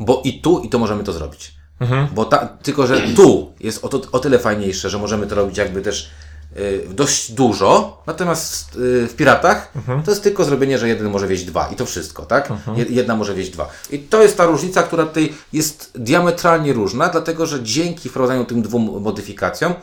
bo 0.00 0.22
i 0.24 0.40
tu, 0.40 0.58
i 0.60 0.68
to 0.68 0.78
możemy 0.78 1.04
to 1.04 1.12
zrobić. 1.12 1.54
Bo 2.14 2.24
ta, 2.24 2.46
tylko, 2.62 2.86
że 2.86 3.00
tu 3.16 3.52
jest 3.60 3.84
o, 3.84 3.88
to, 3.88 4.00
o 4.12 4.18
tyle 4.18 4.38
fajniejsze, 4.38 4.90
że 4.90 4.98
możemy 4.98 5.26
to 5.26 5.34
robić 5.34 5.56
jakby 5.58 5.82
też 5.82 6.10
y, 6.56 6.84
dość 6.90 7.32
dużo, 7.32 8.02
natomiast 8.06 8.76
y, 8.76 9.06
w 9.08 9.14
piratach 9.16 9.72
to 10.04 10.10
jest 10.10 10.22
tylko 10.22 10.44
zrobienie, 10.44 10.78
że 10.78 10.88
jeden 10.88 11.10
może 11.10 11.26
wieść 11.26 11.44
dwa 11.44 11.68
i 11.68 11.76
to 11.76 11.86
wszystko, 11.86 12.26
tak? 12.26 12.48
Je- 12.76 12.84
Jedna 12.84 13.16
może 13.16 13.34
wieść 13.34 13.50
dwa. 13.50 13.68
I 13.90 13.98
to 13.98 14.22
jest 14.22 14.36
ta 14.36 14.46
różnica, 14.46 14.82
która 14.82 15.06
tutaj 15.06 15.34
jest 15.52 15.90
diametralnie 15.94 16.72
różna, 16.72 17.08
dlatego 17.08 17.46
że 17.46 17.62
dzięki 17.62 18.08
wprowadzaniu 18.08 18.44
tym 18.44 18.62
dwóm 18.62 19.00
modyfikacjom 19.02 19.74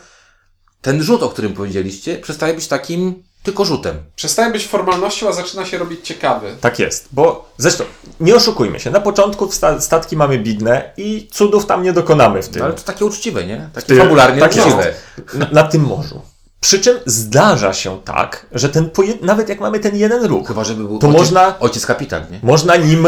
ten 0.81 1.03
rzut, 1.03 1.23
o 1.23 1.29
którym 1.29 1.53
powiedzieliście, 1.53 2.17
przestaje 2.17 2.53
być 2.53 2.67
takim 2.67 3.23
tylko 3.43 3.65
rzutem. 3.65 3.95
Przestaje 4.15 4.51
być 4.51 4.67
formalnością, 4.67 5.29
a 5.29 5.31
zaczyna 5.33 5.65
się 5.65 5.77
robić 5.77 6.07
ciekawy. 6.07 6.55
Tak 6.61 6.79
jest, 6.79 7.07
bo 7.11 7.49
zresztą 7.57 7.83
nie 8.19 8.35
oszukujmy 8.35 8.79
się, 8.79 8.91
na 8.91 8.99
początku 9.01 9.51
sta- 9.51 9.81
statki 9.81 10.17
mamy 10.17 10.39
bidne 10.39 10.91
i 10.97 11.27
cudów 11.31 11.65
tam 11.65 11.83
nie 11.83 11.93
dokonamy 11.93 12.43
w 12.43 12.49
tym. 12.49 12.59
No, 12.59 12.65
ale 12.65 12.73
to 12.73 12.83
takie 12.83 13.05
uczciwe, 13.05 13.45
nie? 13.45 13.69
Takie 13.73 13.87
Ty- 13.87 13.97
fabularnie 13.97 14.41
tak 14.41 14.55
jest. 14.55 14.67
uczciwe. 14.67 14.93
na, 15.33 15.47
na 15.51 15.63
tym 15.63 15.81
morzu. 15.81 16.21
Przy 16.61 16.79
czym 16.79 16.97
zdarza 17.05 17.73
się 17.73 18.01
tak, 18.05 18.45
że 18.51 18.69
ten 18.69 18.89
poje- 18.89 19.17
nawet 19.21 19.49
jak 19.49 19.59
mamy 19.59 19.79
ten 19.79 19.95
jeden 19.95 20.25
ruch, 20.25 20.47
Chyba, 20.47 20.63
żeby 20.63 20.83
był 20.83 20.99
To 20.99 21.07
ojciec, 21.07 21.21
można- 21.21 21.59
ojciec 21.59 21.85
kapitan, 21.85 22.23
nie? 22.31 22.39
można 22.43 22.75
nim 22.75 23.07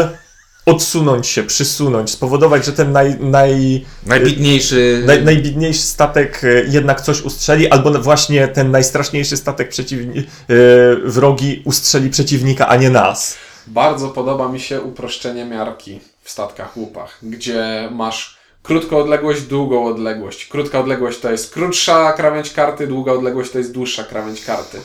odsunąć 0.66 1.26
się, 1.26 1.42
przysunąć, 1.42 2.10
spowodować, 2.10 2.64
że 2.64 2.72
ten 2.72 2.92
naj, 2.92 3.16
naj, 3.20 3.84
Najbitniejszy. 4.06 5.02
naj, 5.06 5.24
najbidniejszy 5.24 5.82
statek 5.82 6.40
e, 6.44 6.64
jednak 6.68 7.00
coś 7.00 7.20
ustrzeli, 7.22 7.68
albo 7.70 7.90
właśnie 7.90 8.48
ten 8.48 8.70
najstraszniejszy 8.70 9.36
statek 9.36 9.70
przeciwni- 9.72 10.22
e, 10.22 10.24
wrogi 11.04 11.62
ustrzeli 11.64 12.10
przeciwnika, 12.10 12.68
a 12.68 12.76
nie 12.76 12.90
nas. 12.90 13.36
Bardzo 13.66 14.08
podoba 14.08 14.48
mi 14.48 14.60
się 14.60 14.80
uproszczenie 14.80 15.44
miarki 15.44 16.00
w 16.22 16.30
statkach 16.30 16.76
łupach, 16.76 17.18
gdzie 17.22 17.88
masz 17.92 18.36
krótką 18.62 18.96
odległość, 18.96 19.42
długą 19.42 19.84
odległość. 19.86 20.46
Krótka 20.46 20.80
odległość 20.80 21.18
to 21.18 21.30
jest 21.30 21.52
krótsza 21.54 22.12
krawędź 22.12 22.50
karty, 22.52 22.86
długa 22.86 23.12
odległość 23.12 23.50
to 23.50 23.58
jest 23.58 23.72
dłuższa 23.72 24.04
krawędź 24.04 24.44
karty. 24.44 24.78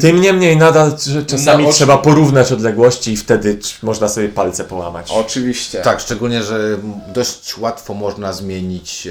Tym 0.00 0.20
niemniej 0.20 0.56
nadal 0.56 0.92
że 1.06 1.24
czasami 1.24 1.62
No, 1.62 1.68
oczy- 1.68 1.76
trzeba 1.76 1.98
porównać 1.98 2.52
odległości 2.52 3.12
i 3.12 3.16
wtedy 3.16 3.58
można 3.82 4.08
sobie 4.08 4.28
palce 4.28 4.64
połamać. 4.64 5.10
Oczywiście. 5.10 5.80
Tak, 5.80 6.00
szczególnie, 6.00 6.42
że 6.42 6.78
dość 7.14 7.58
łatwo 7.58 7.94
można 7.94 8.32
zmienić 8.32 9.06
e, 9.06 9.10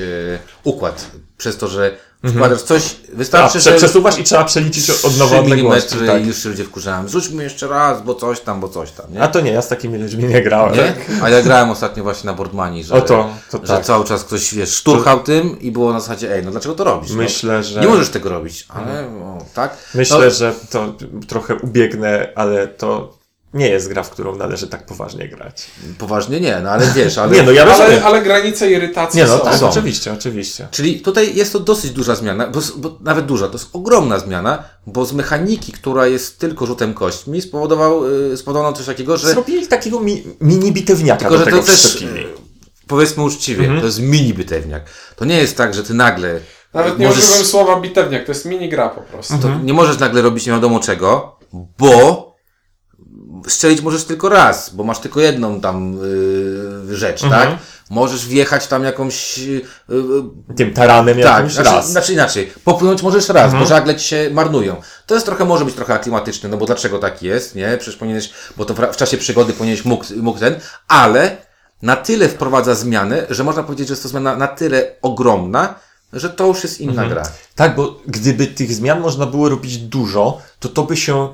układ. 0.64 1.06
Przez 1.38 1.58
to, 1.58 1.68
że 1.68 1.98
wkładasz 2.26 2.62
coś, 2.62 2.96
wystarczy, 3.14 3.60
prze, 3.60 3.72
że 3.72 3.78
przesuwasz 3.78 4.18
i 4.20 4.24
trzeba 4.24 4.44
przeliczyć 4.44 4.90
od 4.90 4.98
3 4.98 5.20
nowa 5.20 5.40
odległości. 5.40 5.96
Tak. 6.08 6.24
i 6.24 6.28
już 6.28 6.44
się 6.44 6.50
ludzie 6.50 6.64
wkurzałem. 6.64 7.10
Rzućmy 7.10 7.44
jeszcze 7.44 7.68
raz, 7.68 8.02
bo 8.02 8.16
coś 8.16 8.40
tam, 8.40 8.60
bo 8.60 8.70
coś 8.70 8.92
tam, 8.92 9.06
nie? 9.14 9.22
A 9.22 9.28
to 9.28 9.42
nie, 9.42 9.52
ja 9.52 9.62
z 9.62 9.68
takimi 9.68 9.98
ludźmi 9.98 10.24
nie 10.24 10.42
grałem. 10.42 10.76
Nie? 10.76 10.94
A 11.22 11.30
ja 11.30 11.42
grałem 11.42 11.70
ostatnio 11.70 12.04
właśnie 12.04 12.28
na 12.28 12.34
Boardmani, 12.34 12.84
że, 12.84 12.94
O 12.96 13.02
to, 13.02 13.30
to 13.52 13.58
że 13.64 13.74
tak. 13.74 13.86
cały 13.86 14.06
czas 14.06 14.24
ktoś, 14.24 14.54
wiesz, 14.54 14.76
szturchał 14.76 15.20
tym 15.20 15.60
i 15.60 15.72
było 15.72 15.94
na 15.94 16.00
zasadzie, 16.00 16.36
ej, 16.36 16.44
no 16.46 16.52
dlaczego 16.52 16.76
to 16.76 16.84
robisz? 16.84 17.12
No, 17.12 17.18
Myślę, 17.18 17.64
że... 17.64 17.82
Nie 17.82 17.88
możesz 17.88 18.10
tego 18.10 18.30
robić, 18.30 18.66
ale 18.70 19.04
o, 19.04 19.38
tak? 19.54 19.78
Myślę, 19.96 20.26
No, 20.26 20.32
że 20.32 20.54
to 20.70 20.94
trochę 21.28 21.56
ubiegnę, 21.56 22.32
ale 22.36 22.68
to 22.68 23.17
nie 23.58 23.70
jest 23.70 23.88
gra, 23.90 24.04
w 24.04 24.10
którą 24.10 24.36
należy 24.36 24.68
tak 24.68 24.86
poważnie 24.86 25.30
grać. 25.30 25.68
Poważnie 25.98 26.40
nie, 26.40 26.60
no 26.64 26.70
ale 26.70 26.88
wiesz, 26.96 27.18
ale... 27.18 27.38
Nie, 27.38 27.44
no 27.44 27.52
ja 27.52 27.66
rozumiem. 27.66 27.92
Ale, 27.92 28.04
ale 28.04 28.22
granice 28.22 28.72
irytacji 28.72 29.20
Nie, 29.20 29.26
no 29.26 29.38
są. 29.38 29.44
tak, 29.44 29.56
są. 29.56 29.70
oczywiście, 29.70 30.14
oczywiście. 30.14 30.68
Czyli 30.72 31.00
tutaj 31.00 31.36
jest 31.36 31.54
to 31.54 31.60
dosyć 31.60 31.92
duża 31.92 32.16
zmiana, 32.16 32.48
bo, 32.48 32.60
bo 32.78 32.98
nawet 33.02 33.26
duża, 33.26 33.48
to 33.48 33.54
jest 33.54 33.70
ogromna 33.74 34.20
zmiana, 34.20 34.64
bo 34.88 35.06
z 35.06 35.14
mechaniki, 35.14 35.72
która 35.72 36.08
jest 36.08 36.40
tylko 36.40 36.66
rzutem 36.66 36.94
kośćmi, 36.94 37.42
spowodował, 37.42 38.06
y, 38.32 38.38
spowodowano 38.38 38.78
coś 38.78 38.86
takiego, 38.86 39.18
że 39.18 39.30
Zrobili 39.30 39.68
takiego 39.68 40.00
mi, 40.00 40.24
mini 40.42 40.72
bitewniaka 40.72 41.20
Tylko, 41.20 41.34
do 41.34 41.40
że 41.40 41.46
tego 41.46 41.60
to 41.60 41.66
też, 41.66 42.02
e, 42.02 42.08
powiedzmy 42.88 43.24
uczciwie, 43.24 43.80
to 43.80 43.86
jest 43.86 44.00
mini 44.00 44.34
bitewniak. 44.34 44.84
To 45.16 45.26
nie 45.26 45.38
jest 45.38 45.58
tak, 45.58 45.74
że 45.74 45.84
ty 45.84 45.94
nagle 45.94 46.40
Nawet 46.74 47.00
nie 47.00 47.08
możesz, 47.08 47.24
używam 47.24 47.46
słowa 47.46 47.82
bitewniak, 47.82 48.26
to 48.26 48.32
jest 48.32 48.46
minigra 48.46 48.90
po 48.90 49.02
prostu. 49.02 49.38
to 49.42 49.60
nie 49.64 49.74
możesz 49.74 50.00
nagle 50.00 50.22
robić 50.22 50.46
nie 50.46 50.52
wiadomo 50.54 50.80
czego, 50.80 51.40
bo 51.78 52.27
strzelić 53.48 53.82
możesz 53.82 54.04
tylko 54.04 54.30
raz, 54.30 54.70
bo 54.70 54.84
masz 54.84 55.00
tylko 55.00 55.20
jedną 55.20 55.62
tam 55.62 56.00
y, 56.92 56.96
rzecz, 56.96 57.22
tak? 57.22 57.50
Możesz 57.90 58.28
wjechać 58.28 58.68
tam 58.68 58.84
jakąś... 58.84 59.40
y, 59.40 59.62
y, 59.90 60.56
Tym 60.56 60.74
taranem 60.74 61.18
tak, 61.22 61.26
jakimś 61.26 61.54
znaczy, 61.54 61.66
raz. 61.66 61.76
Mhm. 61.76 61.92
znaczy 61.92 62.14
inaczej. 62.14 62.54
Popłynąć 62.64 63.04
możesz 63.04 63.30
raz, 63.30 63.54
bo 63.54 63.66
żagle 63.66 63.96
ci 63.96 64.08
się 64.08 64.30
marnują. 64.34 64.76
To 65.06 65.14
jest 65.14 65.26
trochę, 65.26 65.46
może 65.46 65.66
być 65.66 65.76
trochę 65.76 65.94
aklimatyczne, 65.94 66.50
no 66.50 66.58
bo 66.58 66.66
dlaczego 66.66 67.00
tak 67.00 67.24
jest, 67.24 67.56
nie? 67.56 67.78
Przecież 67.78 67.96
powinieneś, 67.96 68.30
bo 68.58 68.66
to 68.66 68.74
w, 68.74 68.98
czasie 68.98 69.18
przygody 69.18 69.54
powinieneś 69.54 69.86
mógł, 69.86 70.06
mógł 70.18 70.40
ten, 70.40 70.56
ale 70.88 71.38
na 71.82 71.96
tyle 71.96 72.30
wprowadza 72.30 72.76
zmianę, 72.76 73.26
że 73.30 73.44
można 73.44 73.64
powiedzieć, 73.64 73.88
że 73.88 73.92
jest 73.92 74.04
to 74.04 74.10
zmiana 74.10 74.36
na 74.36 74.48
tyle 74.48 74.92
ogromna, 75.02 75.76
że 76.14 76.30
to 76.30 76.46
już 76.48 76.64
jest 76.64 76.82
inna 76.82 76.92
Mhm. 77.04 77.10
gra. 77.10 77.24
Tak, 77.56 77.76
bo 77.76 78.00
gdyby 78.08 78.48
tych 78.48 78.74
zmian 78.74 79.00
można 79.00 79.26
było 79.26 79.50
robić 79.50 79.78
dużo, 79.78 80.42
to 80.60 80.70
to 80.70 80.84
by 80.84 80.98
się 80.98 81.28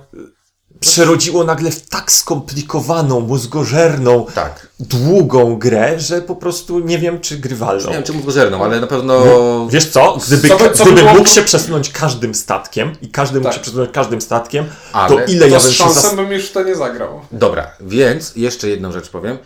przerodziło 0.91 1.43
nagle 1.43 1.72
w 1.72 1.89
tak 1.89 2.12
skomplikowaną, 2.12 3.19
mózgożerną, 3.19 4.26
Tak. 4.36 4.67
długą 4.80 5.56
grę, 5.60 6.00
że 6.00 6.22
po 6.22 6.36
prostu 6.36 6.80
nie 6.80 7.00
wiem, 7.00 7.22
czy 7.22 7.38
grywalną. 7.38 7.88
Nie 7.88 7.93
wiem, 7.93 8.04
czy 8.04 8.13
mózgożerną, 8.13 8.63
ale 8.63 8.82
na 8.82 8.88
pewno... 8.88 9.24
Wiesz 9.69 9.89
co? 9.89 10.17
Gdyby, 10.28 10.48
Co 10.48 10.58
co 10.69 10.86
gdyby 10.86 11.04
mógł 11.04 11.28
się 11.30 11.41
przesunąć 11.41 11.89
każdym 11.91 12.36
statkiem 12.36 12.96
i 13.02 13.10
każdy 13.10 13.39
mógł 13.39 13.43
Tak. 13.50 13.54
się 13.54 13.60
przesunąć 13.62 13.89
każdym 13.93 14.22
statkiem, 14.22 14.65
Ale 14.93 15.10
to 15.26 15.32
ile 15.32 15.50
ja 15.50 15.58
To 15.58 15.63
bym 15.63 15.72
z 15.72 15.76
się 15.78 15.84
szansą 15.84 16.02
zas... 16.02 16.15
bym 16.15 16.32
już 16.32 16.52
to 16.52 16.63
nie 16.63 16.76
zagrał. 16.76 17.22
Dobra, 17.32 17.72
więc 17.82 18.36
jeszcze 18.36 18.69
jedną 18.69 18.91
rzecz 18.91 19.10
powiem, 19.10 19.38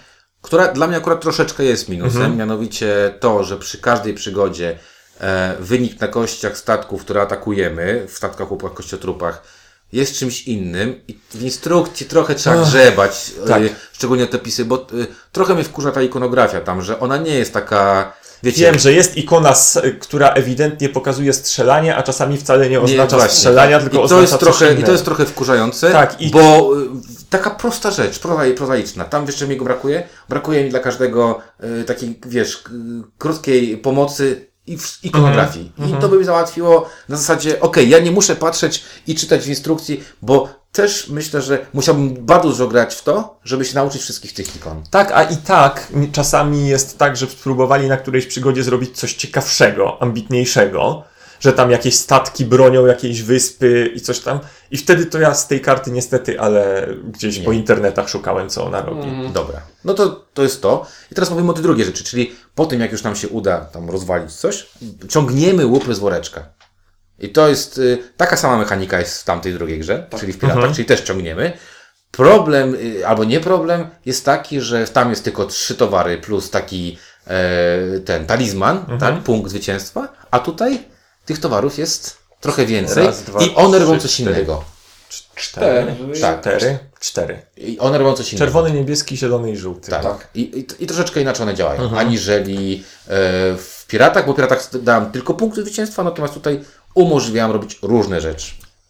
która 0.41 0.67
dla 0.67 0.87
mnie 0.87 0.97
akurat 0.97 1.21
troszeczkę 1.21 1.63
jest 1.63 1.89
minusem, 1.89 2.21
Mhm. 2.21 2.37
mianowicie 2.37 3.13
to, 3.19 3.43
że 3.43 3.57
przy 3.57 3.77
każdej 3.77 4.13
przygodzie 4.13 4.79
e, 5.21 5.55
wynik 5.59 6.01
na 6.01 6.07
kościach 6.07 6.57
statków, 6.57 7.01
które 7.01 7.21
atakujemy, 7.21 8.05
w 8.07 8.17
statkach, 8.17 8.51
łupach, 8.51 8.73
kościotrupach, 8.73 9.41
jest 9.93 10.15
czymś 10.15 10.47
innym 10.47 11.01
i 11.07 11.17
w 11.29 11.41
instrukcji 11.41 12.05
trochę 12.05 12.35
trzeba 12.35 12.63
grzebać, 12.65 13.31
tak. 13.47 13.61
e, 13.61 13.69
szczególnie 13.93 14.27
te 14.27 14.39
pisy, 14.39 14.65
bo 14.65 14.75
e, 14.75 14.85
trochę 15.31 15.55
mnie 15.55 15.63
wkurza 15.63 15.91
ta 15.91 16.01
ikonografia 16.01 16.61
tam, 16.61 16.81
że 16.81 16.99
ona 16.99 17.17
nie 17.17 17.35
jest 17.35 17.53
taka, 17.53 18.13
wiecie... 18.43 18.61
Wiem, 18.61 18.79
że 18.79 18.93
jest 18.93 19.17
ikona, 19.17 19.53
która 19.99 20.29
ewidentnie 20.29 20.89
pokazuje 20.89 21.33
strzelanie, 21.33 21.95
a 21.95 22.03
czasami 22.03 22.37
wcale 22.37 22.69
nie 22.69 22.81
oznacza 22.81 23.17
właśnie. 23.17 23.35
strzelania, 23.37 23.79
tylko 23.79 23.95
I 23.95 23.99
to 23.99 24.03
oznacza 24.03 24.21
jest 24.21 24.39
trochę, 24.39 24.73
I 24.73 24.83
to 24.83 24.91
jest 24.91 25.05
trochę 25.05 25.25
wkurzające, 25.25 25.91
Tak, 25.91 26.21
i- 26.21 26.31
bo 26.31 26.71
y, 26.81 26.87
taka 27.29 27.49
prosta 27.49 27.91
rzecz, 27.91 28.19
prozai, 28.19 28.53
prozaiczna. 28.53 29.05
Tam 29.05 29.25
wiesz, 29.25 29.35
czego 29.35 29.51
mi 29.51 29.57
go 29.57 29.65
brakuje? 29.65 30.07
Brakuje 30.29 30.63
mi 30.63 30.69
dla 30.69 30.79
każdego 30.79 31.39
y, 31.81 31.83
takiej, 31.83 32.19
wiesz, 32.25 32.55
y, 32.55 32.59
krótkiej 33.17 33.77
pomocy 33.77 34.47
i 34.67 34.77
w 34.77 34.99
ikonografii. 35.03 35.71
Mhm, 35.79 35.97
I 35.97 36.01
to 36.01 36.09
by 36.09 36.17
mi 36.17 36.25
załatwiło 36.25 36.89
na 37.09 37.17
zasadzie, 37.17 37.61
okej, 37.61 37.89
ja 37.89 37.99
nie 37.99 38.11
muszę 38.11 38.35
patrzeć 38.35 38.83
i 39.07 39.15
czytać 39.15 39.43
w 39.43 39.47
instrukcji, 39.47 40.03
bo 40.21 40.49
też 40.71 41.09
myślę, 41.09 41.41
że 41.41 41.65
musiałbym 41.73 42.25
bardzo 42.25 42.49
dużo 42.49 42.67
grać 42.67 42.95
w 42.95 43.03
to, 43.03 43.39
żeby 43.43 43.65
się 43.65 43.75
nauczyć 43.75 44.01
wszystkich 44.01 44.33
tych 44.33 44.55
ikon. 44.55 44.83
Tak, 44.91 45.11
a 45.11 45.23
i 45.23 45.37
tak 45.37 45.93
czasami 46.11 46.67
jest 46.67 46.97
tak, 46.97 47.17
że 47.17 47.27
spróbowali 47.27 47.87
na 47.87 47.97
którejś 47.97 48.25
przygodzie 48.25 48.63
zrobić 48.63 48.97
coś 48.97 49.13
ciekawszego, 49.13 50.01
ambitniejszego, 50.01 51.03
że 51.39 51.53
tam 51.53 51.71
jakieś 51.71 51.95
statki 51.95 52.45
bronią 52.45 52.85
jakiejś 52.85 53.21
wyspy 53.21 53.91
i 53.95 54.01
coś 54.01 54.19
tam. 54.19 54.39
I 54.71 54.77
wtedy 54.77 55.05
to 55.05 55.19
ja 55.19 55.33
z 55.33 55.47
tej 55.47 55.61
karty 55.61 55.91
niestety, 55.91 56.39
ale 56.39 56.87
gdzieś 57.03 57.39
po 57.39 57.51
internetach 57.51 58.09
szukałem, 58.09 58.49
co 58.49 58.65
ona 58.65 58.81
robi. 58.81 59.29
Dobra. 59.33 59.61
No 59.85 59.93
to, 59.93 60.25
to 60.33 60.43
jest 60.43 60.61
to. 60.61 60.85
I 61.11 61.15
teraz 61.15 61.29
mówimy 61.29 61.49
o 61.49 61.53
tej 61.53 61.63
drugiej 61.63 61.85
rzeczy, 61.85 62.03
czyli 62.03 62.35
po 62.55 62.65
tym, 62.65 62.81
jak 62.81 62.91
już 62.91 63.03
nam 63.03 63.15
się 63.15 63.27
uda 63.27 63.61
tam 63.61 63.89
rozwalić 63.89 64.31
coś, 64.33 64.67
ciągniemy 65.09 65.65
łupy 65.65 65.95
z 65.95 65.99
woreczka. 65.99 66.43
I 67.19 67.29
to 67.29 67.47
jest, 67.47 67.77
y, 67.77 67.97
taka 68.17 68.37
sama 68.37 68.57
mechanika 68.57 68.99
jest 68.99 69.21
w 69.21 69.23
tamtej 69.23 69.53
drugiej 69.53 69.79
grze, 69.79 70.07
czyli 70.19 70.33
w 70.33 70.39
Piratach, 70.39 70.71
czyli 70.71 70.85
też 70.85 71.01
ciągniemy. 71.01 71.53
Problem, 72.11 72.75
y, 72.75 73.07
albo 73.07 73.23
nie 73.23 73.39
problem, 73.39 73.87
jest 74.05 74.25
taki, 74.25 74.61
że 74.61 74.87
tam 74.87 75.09
jest 75.09 75.23
tylko 75.23 75.45
trzy 75.45 75.75
towary 75.75 76.17
plus 76.17 76.49
taki 76.49 76.97
e, 77.27 77.99
ten 77.99 78.25
talizman, 78.25 78.85
tak, 78.99 79.19
punkt 79.19 79.49
zwycięstwa, 79.49 80.07
a 80.31 80.39
tutaj 80.39 80.83
tych 81.27 81.39
towarów 81.39 81.77
jest 81.77 82.17
trochę 82.41 82.65
więcej 82.65 83.05
Raz, 83.05 83.23
dwa, 83.23 83.43
i 83.43 83.55
one 83.55 83.79
robią 83.79 83.99
coś 83.99 84.13
cztery. 84.13 84.31
innego. 84.31 84.63
Cztery. 85.35 85.95
Tak. 86.21 86.39
Cztery. 86.41 86.79
Cztery. 86.99 87.41
I 87.57 87.79
one 87.79 87.97
robią 87.97 88.13
coś 88.13 88.33
innego. 88.33 88.45
Czerwony, 88.45 88.71
niebieski, 88.71 89.17
zielony 89.17 89.51
i 89.51 89.57
żółty. 89.57 89.91
Tak. 89.91 90.27
I, 90.35 90.41
i, 90.41 90.83
I 90.83 90.87
troszeczkę 90.87 91.21
inaczej 91.21 91.43
one 91.43 91.55
działają, 91.55 91.97
aniżeli 91.97 92.83
e, 93.07 93.11
w 93.57 93.85
Piratach, 93.87 94.25
bo 94.25 94.33
w 94.33 94.35
Piratach 94.35 94.69
dałem 94.81 95.11
tylko 95.11 95.33
punkty 95.33 95.61
zwycięstwa, 95.61 96.03
natomiast 96.03 96.33
tutaj 96.33 96.63
umożliwiam 96.93 97.51
robić 97.51 97.79
różne 97.81 98.21
rzeczy. 98.21 98.51